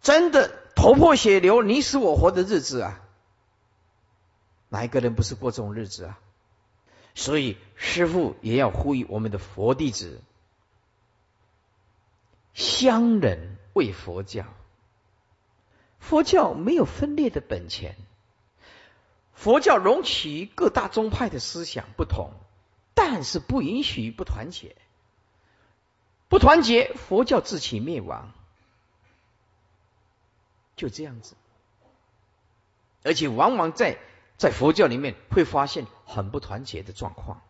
[0.00, 3.00] 真的头破血流、你死我活的日子啊？
[4.68, 6.18] 哪一个人不是过这种日子啊？
[7.14, 10.22] 所以，师父也要呼吁我们的佛弟子，
[12.54, 14.44] 相人为佛教。
[15.98, 17.96] 佛教没有分裂的本钱，
[19.40, 22.34] 佛教容许各大宗派的思想不同，
[22.92, 24.76] 但是不允许不团结。
[26.28, 28.34] 不团结，佛教自取灭亡，
[30.76, 31.36] 就这样子。
[33.02, 33.96] 而且，往往在
[34.36, 37.40] 在佛教里面会发现很不团结的状况，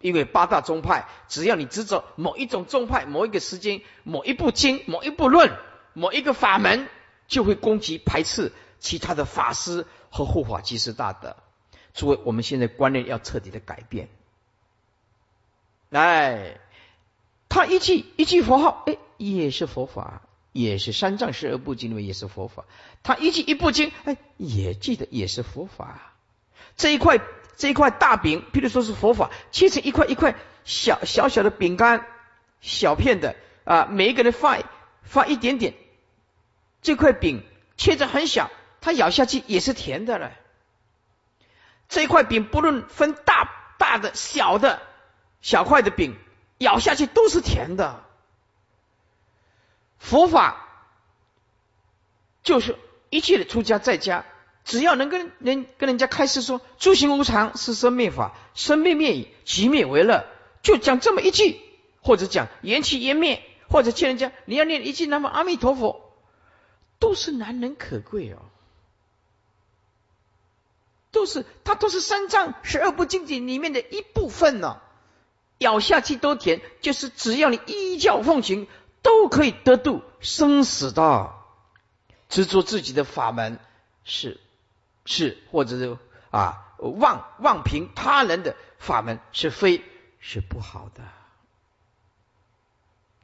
[0.00, 5.54] 因为八大宗派，只要你执着某一种宗派、某一个时间、某一部经、某一部论、
[5.92, 6.88] 某一个法门，
[7.26, 11.36] 就会攻击排斥其他的法师和护法即是大德。
[11.94, 14.08] 诸位，我们现在观念要彻底的改变，
[15.88, 16.60] 来。
[17.50, 20.20] 他一句一句佛号，哎，也是佛法，
[20.52, 22.66] 也是三藏十二部经里面也是佛法。
[23.02, 26.12] 他一句一部经，哎，也记得也是佛法。
[26.76, 27.18] 这一块
[27.56, 32.06] 这一块大饼，譬如说是佛法，切成一块一块小小小的饼干，
[32.60, 33.34] 小片的
[33.64, 34.58] 啊，每一个人发
[35.02, 35.72] 发一点点，
[36.82, 37.42] 这块饼
[37.78, 38.50] 切着很小，
[38.80, 40.32] 他咬下去也是甜的了。
[41.88, 44.82] 这一块饼不论分大大的小的
[45.40, 46.16] 小块的饼。
[46.58, 48.02] 咬下去都是甜的。
[50.00, 50.66] 佛法
[52.42, 52.76] 就是
[53.10, 54.24] 一切的出家在家，
[54.64, 60.26] 只要能跟人跟人家开示说“诸行无常，是生灭法，生灭灭已，即灭为乐”，
[60.62, 61.60] 就讲这么一句，
[62.02, 66.12] 或者讲缘起缘灭，或者劝人家你要念一句南无阿弥陀佛，
[66.98, 68.42] 都是难能可贵哦。
[71.10, 74.80] 都是它都是三藏十二部经典里面的一部分呢。
[75.58, 78.68] 咬下去都甜，就是只要你依教奉行，
[79.02, 81.34] 都可以得度生死的。
[82.28, 83.58] 执着自己的法门
[84.04, 84.38] 是
[85.04, 85.98] 是，或者是
[86.30, 89.82] 啊妄妄凭他人的法门是非
[90.20, 91.02] 是不好的。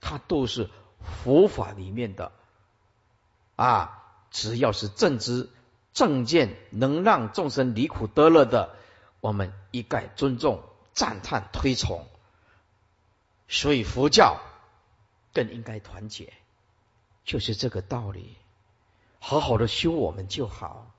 [0.01, 0.69] 它都是
[1.25, 2.33] 佛法里面的
[3.55, 5.51] 啊，只要是正知
[5.95, 8.75] 正见，能让众生离苦得乐的，
[9.21, 12.05] 我们一概尊重、赞叹、推崇。
[13.47, 14.41] 所以佛教
[15.33, 16.33] 更应该团结，
[17.25, 18.37] 就是这个道理。
[19.21, 20.91] 好好的修我们就好。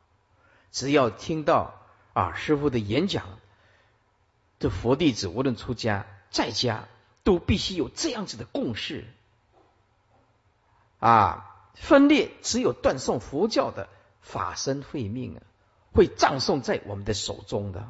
[0.71, 1.73] 只要听到
[2.13, 3.39] 啊师傅的演讲，
[4.59, 6.87] 这佛弟子无论出家在家，
[7.23, 9.05] 都必须有这样子的共识。
[10.99, 13.89] 啊，分裂只有断送佛教的
[14.25, 15.39] 法身慧命啊，
[15.93, 17.87] 会葬送在我们的手中的。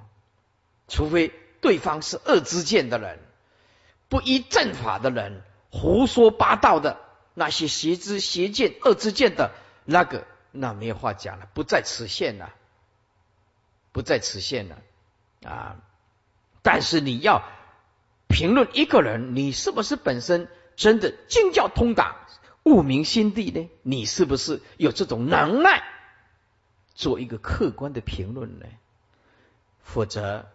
[0.87, 3.17] 除非对方是恶之见的人。
[4.07, 6.99] 不依正法的人，胡说八道的
[7.33, 9.51] 那些邪知邪见恶之见的
[9.83, 12.53] 那个，那没有话讲了，不在此限了，
[13.91, 14.77] 不在此限了
[15.43, 15.77] 啊！
[16.61, 17.43] 但是你要
[18.27, 22.27] 评论一个人，你是不是本身真的经教通达、
[22.61, 23.69] 悟明心地呢？
[23.81, 25.83] 你是不是有这种能耐
[26.95, 28.65] 做一个客观的评论呢？
[29.83, 30.47] 否则，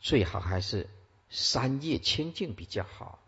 [0.00, 0.88] 最好还是。
[1.32, 3.20] 三业清净比较好，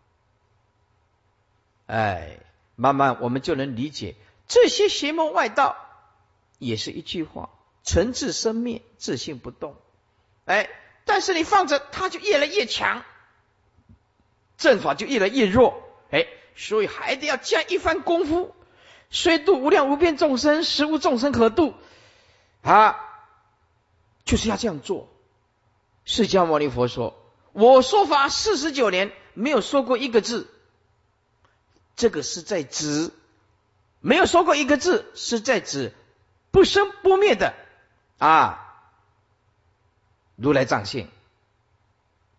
[1.85, 2.37] 哎，
[2.75, 5.77] 慢慢我们就能理解这些邪魔外道，
[6.59, 7.49] 也是一句话：
[7.85, 9.77] 尘自生灭，自信不动。
[10.43, 10.69] 哎，
[11.05, 13.05] 但是你放着，它就越来越强，
[14.57, 15.81] 正法就越来越弱。
[16.11, 18.53] 哎，所以还得要加一番功夫。
[19.11, 21.73] 虽度无量无边众生，实无众生可度。
[22.63, 22.95] 啊，
[24.25, 25.07] 就是要这样做。
[26.05, 27.19] 释迦牟尼佛说。
[27.51, 30.49] 我说法四十九年，没有说过一个字。
[31.95, 33.11] 这个是在指
[33.99, 35.93] 没有说过一个字，是在指
[36.49, 37.53] 不生不灭的
[38.17, 38.89] 啊，
[40.35, 41.07] 如来藏性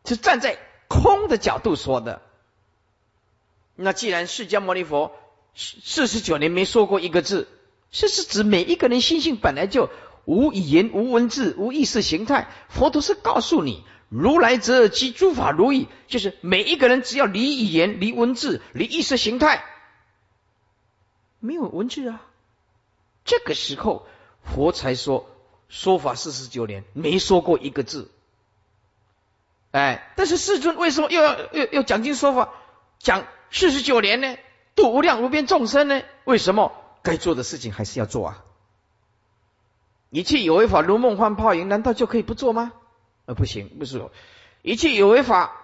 [0.05, 0.59] 是站在
[0.89, 2.21] 空的角度说的。
[3.77, 5.13] 那既然释迦牟尼佛
[5.55, 7.49] 四十九年没说过一个字，
[7.93, 9.91] 这是指每一个人心性本来就
[10.25, 12.49] 无语言、无文字、无意识形态。
[12.69, 13.85] 佛陀是告诉你。
[14.11, 19.65] 如来则即诸法如意，就是每一个人只要离语言、离文字、离意识形态，
[21.41, 22.23] 没有文字啊，
[23.25, 24.07] 这个时候
[24.45, 25.29] 佛才说
[25.69, 28.09] 说法四十九年，没说过一个字。
[29.73, 32.51] 哎，但是世尊为什么又要又要讲经说法，
[33.01, 34.37] 讲四十九年呢？
[34.77, 36.03] 度无量无边众生呢？
[36.23, 36.73] 为什么
[37.03, 38.45] 该做的事情还是要做啊？
[40.15, 42.73] 一切有为法如梦幻泡影，难道就可以不做吗？
[43.27, 44.01] 呃，不行，不是。
[44.63, 45.57] 一切有为法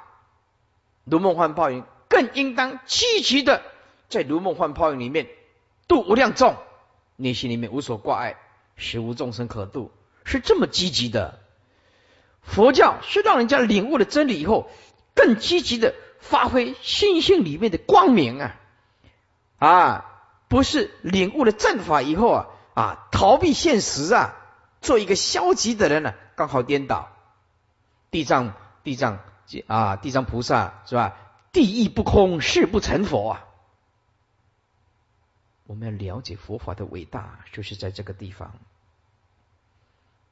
[1.05, 3.63] 如梦幻泡影，更应当积极的
[4.09, 5.29] 在如梦幻泡影里面
[5.87, 6.57] 度无量众，
[7.15, 8.39] 内心里面无所挂碍，
[8.75, 9.93] 实无众生可度，
[10.25, 11.39] 是这么积极的。
[12.43, 14.69] 佛教是让人家领悟了真理以后，
[15.15, 18.57] 更积极的发挥心性里面的光明啊。
[19.61, 20.07] 啊，
[20.49, 24.37] 不是领悟了正法以后啊啊，逃避现实啊，
[24.81, 27.11] 做一个消极的人呢，刚好颠倒。
[28.11, 29.21] 地藏地藏
[29.67, 31.17] 啊，地藏菩萨是吧？
[31.53, 33.47] 地亦不空，誓不成佛啊。
[35.67, 38.53] 我们要了解佛法的伟大，就是在这个地方。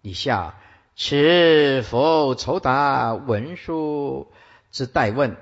[0.02, 0.54] 以下
[0.96, 4.32] 持佛酬答文书
[4.72, 5.36] 之代问，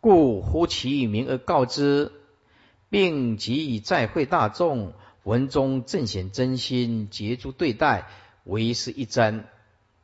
[0.00, 2.12] 故呼其名而告之。
[2.88, 8.06] 并即再会大众，文中正显真心，杰诸对待，
[8.46, 9.44] 为是一真，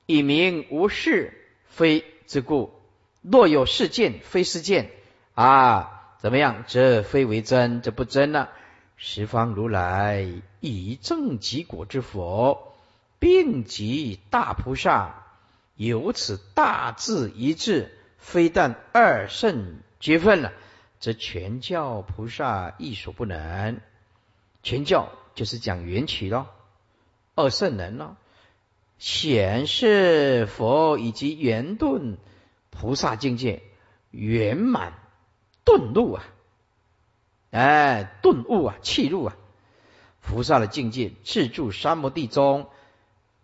[0.04, 1.32] 以明无事
[1.64, 2.74] 非之故。
[3.22, 4.90] 若有事件非事件
[5.34, 6.64] 啊，怎么样？
[6.66, 8.50] 这非为真，这不真了。
[8.96, 10.26] 十方如来
[10.60, 12.74] 以正即果之佛，
[13.18, 15.24] 并即大菩萨，
[15.76, 20.52] 由此大智一致，非但二圣绝分了。
[21.00, 23.80] 则全教菩萨亦所不能。
[24.62, 26.46] 全教就是讲缘起咯，
[27.34, 28.16] 二圣人咯，
[29.02, 32.18] 显示佛以及圆顿
[32.70, 33.64] 菩萨境界
[34.12, 34.92] 圆满
[35.64, 36.24] 顿悟啊，
[37.50, 39.36] 哎，顿悟啊，气入啊，
[40.20, 42.70] 菩萨的境界自住三摩地中，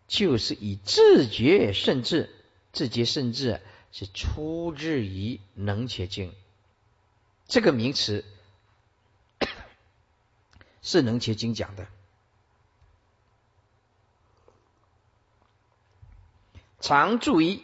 [0.07, 2.31] 就是以自觉甚至，
[2.71, 6.33] 自觉甚至是出自于能且经。
[7.49, 8.25] 这个名词
[10.83, 11.89] 是能结经讲的，
[16.81, 17.63] 常住于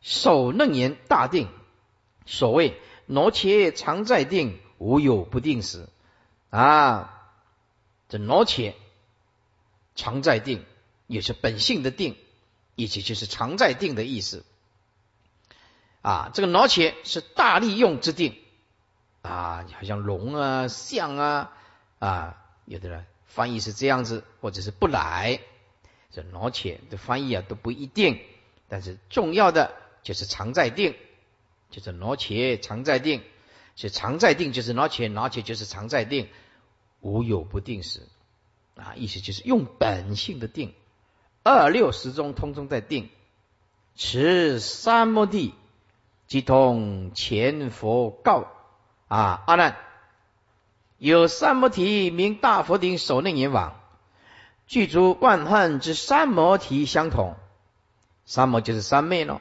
[0.00, 1.48] 守楞严大定。
[2.26, 5.88] 所谓挪且常在定，无有不定时。
[6.50, 7.32] 啊，
[8.08, 8.74] 这挪且
[9.94, 10.64] 常在定，
[11.06, 12.16] 也是本性的定，
[12.74, 14.44] 以及就是常在定的意思。
[16.02, 18.36] 啊，这个挪且是大利用之定。
[19.22, 21.52] 啊，好像龙啊、象啊
[21.98, 25.40] 啊，有的人翻译是这样子，或者是不来，
[26.10, 28.20] 这挪且的翻译啊都不一定。
[28.68, 30.94] 但是重要的就是常在定，
[31.70, 33.22] 就是挪且常在定，
[33.74, 36.28] 是常在定就是挪且，挪且就是常在定，
[37.00, 38.02] 无有不定时
[38.76, 40.74] 啊，意思就是用本性的定，
[41.42, 43.10] 二六十中通通在定，
[43.96, 45.54] 持三摩地
[46.26, 48.52] 即通前佛告。
[49.08, 49.74] 啊，阿难，
[50.98, 53.80] 有三摩提名大佛顶首楞严王，
[54.66, 57.34] 具足万恨之三摩提相同。
[58.28, 59.40] 三摩就是三昧咯，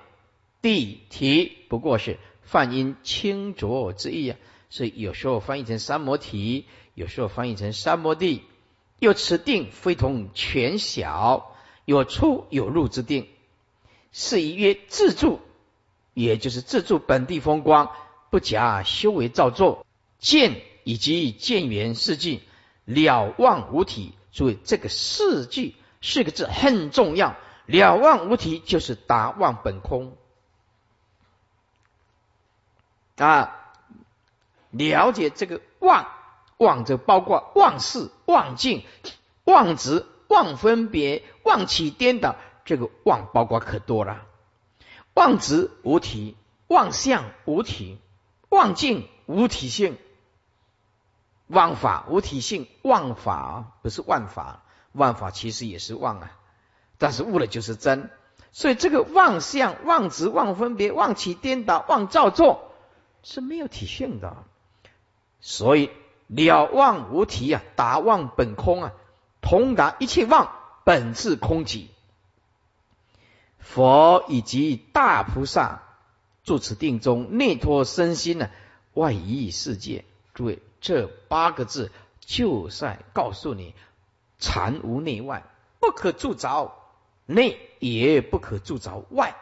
[0.61, 4.37] 地提不过是梵音清浊之意啊，
[4.69, 8.43] 所以有时候翻译成三摩提，有时候翻译成三摩地。
[8.99, 11.53] 又此定非同全小，
[11.83, 13.27] 有出有入之定，
[14.13, 15.41] 是以曰自助，
[16.13, 17.91] 也就是自助本地风光。
[18.29, 19.85] 不假修为造作
[20.17, 22.39] 见以及见缘四句
[22.85, 27.35] 了望无体，注意这个四句四个字很重要。
[27.67, 30.17] 了望无体就是达望本空
[33.17, 33.55] 啊，
[34.71, 36.07] 了解这个望
[36.57, 38.83] 望着包括望事、望境、
[39.43, 42.35] 望执、望分别、望起颠倒，
[42.65, 44.25] 这个望包括可多了。
[45.13, 46.35] 望执无体，
[46.67, 47.99] 望相无体。
[48.49, 49.97] 妄境无体性，
[51.47, 54.63] 妄法无体性，妄法不是万法，
[54.93, 56.36] 万法其实也是妄啊，
[56.97, 58.09] 但是悟了就是真，
[58.51, 62.71] 所以这个妄相、妄执、妄分别、妄起颠倒、妄造作
[63.23, 64.35] 是没有体性的，
[65.39, 65.91] 所以
[66.27, 68.91] 了妄无体啊，达妄本空啊，
[69.41, 70.51] 同达一切妄
[70.83, 71.87] 本质空寂，
[73.59, 75.83] 佛以及大菩萨。
[76.43, 78.49] 住此定中，内托身心呢，
[78.93, 80.05] 外移世界。
[80.33, 81.91] 诸位，这八个字
[82.21, 83.75] 就在告诉你：
[84.39, 85.43] 禅无内外，
[85.81, 86.73] 不可住着
[87.27, 89.35] 内，也不可住着外。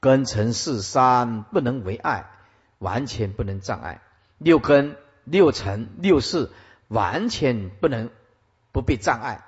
[0.00, 2.30] 根尘四三不能为爱，
[2.78, 4.00] 完全不能障碍。
[4.38, 6.50] 六根、六尘、六事
[6.88, 8.08] 完全不能
[8.72, 9.44] 不被障碍。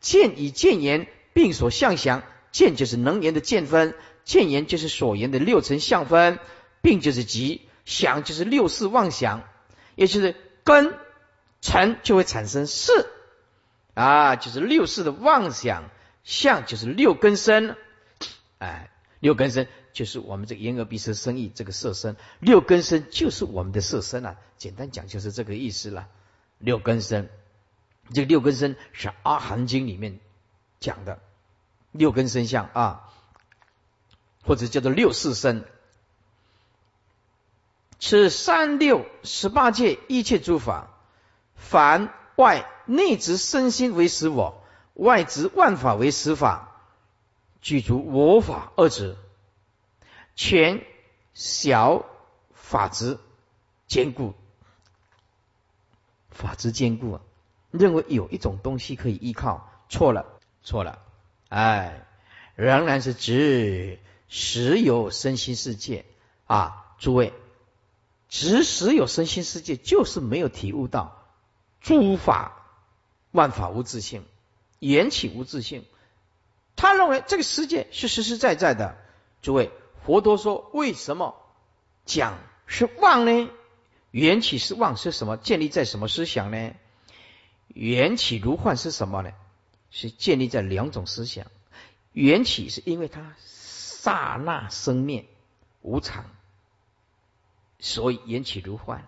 [0.00, 2.22] 见以见言并所相想，
[2.52, 3.94] 见就是能言的见分，
[4.24, 6.38] 见言就是所言的六层相分，
[6.82, 9.44] 并就是即想就是六世妄想，
[9.94, 10.92] 也就是根
[11.62, 12.92] 尘就会产生事
[13.94, 15.84] 啊，就是六世的妄想
[16.26, 17.76] 相就是六根身，
[18.58, 18.90] 哎，
[19.20, 26.08] 六根身就是我们这个眼耳鼻舌身意这个色身，六根身就是我们的色身啊，简单讲就是这个意思了，
[26.58, 27.30] 六根身。
[28.12, 30.20] 这个六根身是《阿含经》里面
[30.78, 31.20] 讲的
[31.92, 33.12] 六根身相啊，
[34.42, 35.64] 或者叫做六四身。
[37.98, 40.88] 此三六十八界一切诸法，
[41.54, 44.62] 凡外内执身心为实我，
[44.96, 46.80] 外执万法为实法，
[47.60, 49.16] 具足我法二者，
[50.34, 50.84] 全
[51.34, 52.04] 小
[52.52, 53.18] 法执
[53.86, 54.34] 坚固，
[56.30, 57.20] 法执坚固啊。
[57.70, 60.24] 认为有一种东西可以依靠，错了，
[60.62, 60.98] 错了，
[61.50, 62.06] 哎，
[62.54, 63.98] 仍然是指
[64.28, 66.06] 实有身心世界
[66.46, 66.94] 啊！
[66.98, 67.34] 诸位，
[68.30, 71.22] 执实有身心世界，就是没有体悟到
[71.82, 72.62] 诸法
[73.30, 74.24] 万法无自性，
[74.78, 75.84] 缘起无自性。
[76.76, 78.96] 他认为这个世界是实实在在的。
[79.42, 79.70] 诸位，
[80.04, 81.36] 佛陀说，为什么
[82.04, 83.48] 讲是妄呢？
[84.10, 85.36] 缘起是妄是什么？
[85.36, 86.74] 建立在什么思想呢？
[87.68, 89.32] 缘起如幻是什么呢？
[89.90, 91.46] 是建立在两种思想。
[92.12, 95.26] 缘起是因为它刹那生灭
[95.80, 96.24] 无常，
[97.78, 99.06] 所以缘起如幻。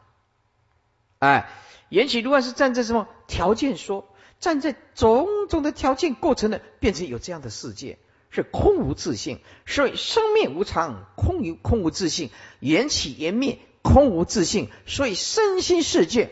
[1.19, 1.51] 哎，
[1.89, 4.09] 缘起如幻是站在什么条件说？
[4.41, 7.99] 站在种种的条件过程的，变成有这样的世界，
[8.31, 9.41] 是空无自性。
[9.67, 14.71] 所以生灭无常，空无空无自性，缘起缘灭，空无自性。
[14.87, 16.31] 所以身心世界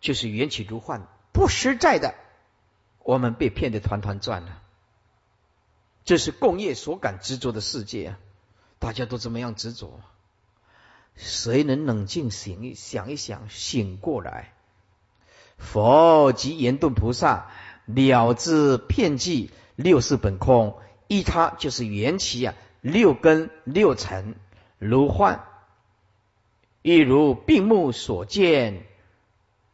[0.00, 1.08] 就是缘起如幻。
[1.32, 2.14] 不实在的，
[2.98, 4.62] 我们被骗得团团转了。
[6.04, 8.18] 这是共业所感执着的世界啊！
[8.78, 10.00] 大家都怎么样执着？
[11.14, 14.54] 谁能冷静醒一想一想，醒过来？
[15.60, 17.50] 佛及严顿菩萨
[17.84, 20.76] 了知片计六世本空，
[21.06, 24.34] 依他就是缘起啊，六根六尘
[24.78, 25.44] 如幻，
[26.82, 28.86] 亦如病目所见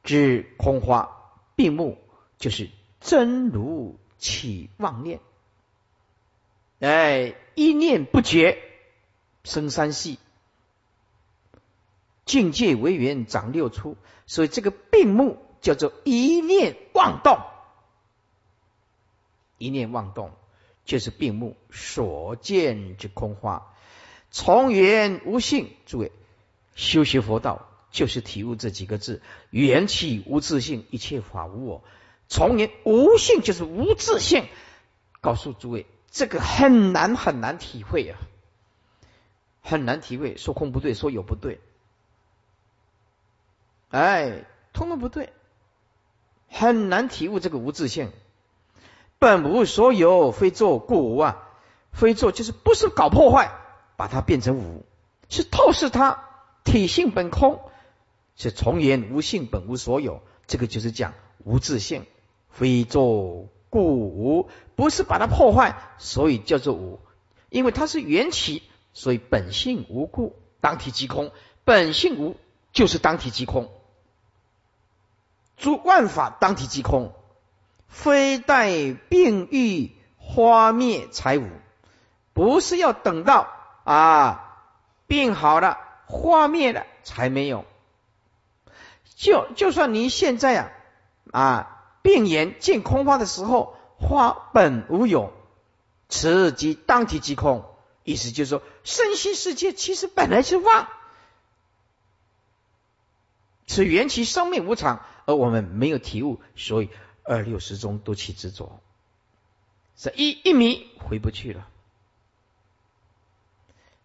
[0.02, 1.12] 之空花。
[1.54, 1.96] 闭目
[2.36, 2.68] 就是
[3.00, 5.20] 真如起妄念，
[6.80, 8.58] 哎，一念不绝
[9.42, 10.18] 生三系，
[12.26, 13.96] 境界为缘长六出，
[14.26, 17.38] 所以这个闭目叫做一念妄动，
[19.58, 20.32] 一念妄动
[20.84, 23.74] 就是闭目所见之空花，
[24.30, 25.70] 从缘无性。
[25.86, 26.12] 诸位
[26.74, 27.68] 修习佛道。
[27.92, 31.82] 就是体悟这几个字：缘起无自性，一切法无我。
[32.28, 34.44] 从缘无性就是无自性。
[35.22, 38.18] 告诉诸位，这个很难很难体会啊，
[39.62, 40.36] 很难体会。
[40.36, 41.58] 说空不对，说有不对，
[43.88, 45.32] 哎，通通不对，
[46.58, 48.10] 很难体悟这个无自性。
[49.18, 51.42] 本无所有，非作故无啊，
[51.92, 53.52] 非作就是不是搞破坏，
[53.96, 54.84] 把它变成无，
[55.28, 56.24] 是透视它
[56.64, 57.60] 体性本空。
[58.38, 62.04] 是从言无性本无所有，这个就是讲无自性，
[62.50, 67.00] 非作故无，不是把它破坏，所以叫做无。
[67.48, 68.62] 因为它是缘起，
[68.92, 71.32] 所以本性无故，当体即空。
[71.64, 72.36] 本性无，
[72.72, 73.70] 就是当体即空。
[75.56, 77.12] 诸万法当体即空，
[77.88, 81.48] 非待病愈花灭才无，
[82.32, 83.48] 不是要等到
[83.84, 84.58] 啊
[85.06, 87.64] 病好了花灭了才没有。
[89.14, 90.70] 就就算你现在啊
[91.32, 95.32] 啊病言见空花的时候，花本无有，
[96.08, 97.64] 此即当体即空。
[98.04, 100.86] 意思就是说，身心世界其实本来是妄，
[103.66, 106.88] 此缘起生命无常，而我们没有体悟，所以
[107.22, 108.80] 二六十中都起执着，
[109.96, 111.66] 是一一迷回不去了。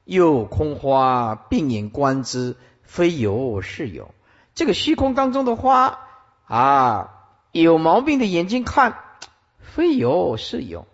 [0.03, 4.13] 又空花病眼观之，非有是有。
[4.55, 5.99] 这个虚空当中的花
[6.45, 8.97] 啊，有毛病的眼睛看，
[9.59, 10.87] 非有是有。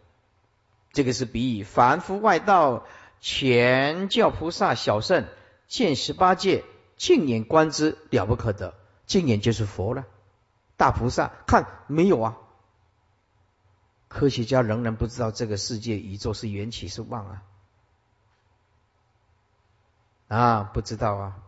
[0.92, 2.86] 这个是比喻凡夫外道
[3.22, 5.26] 全教菩萨小圣
[5.68, 6.64] 见十八界，
[6.98, 8.74] 净眼观之了不可得。
[9.06, 10.06] 净眼就是佛了，
[10.78, 12.38] 大菩萨看没有啊？
[14.10, 17.44] 科学家仍然不知道这个世界宇宙是缘起是妄啊，
[20.30, 21.40] 啊，不知道啊。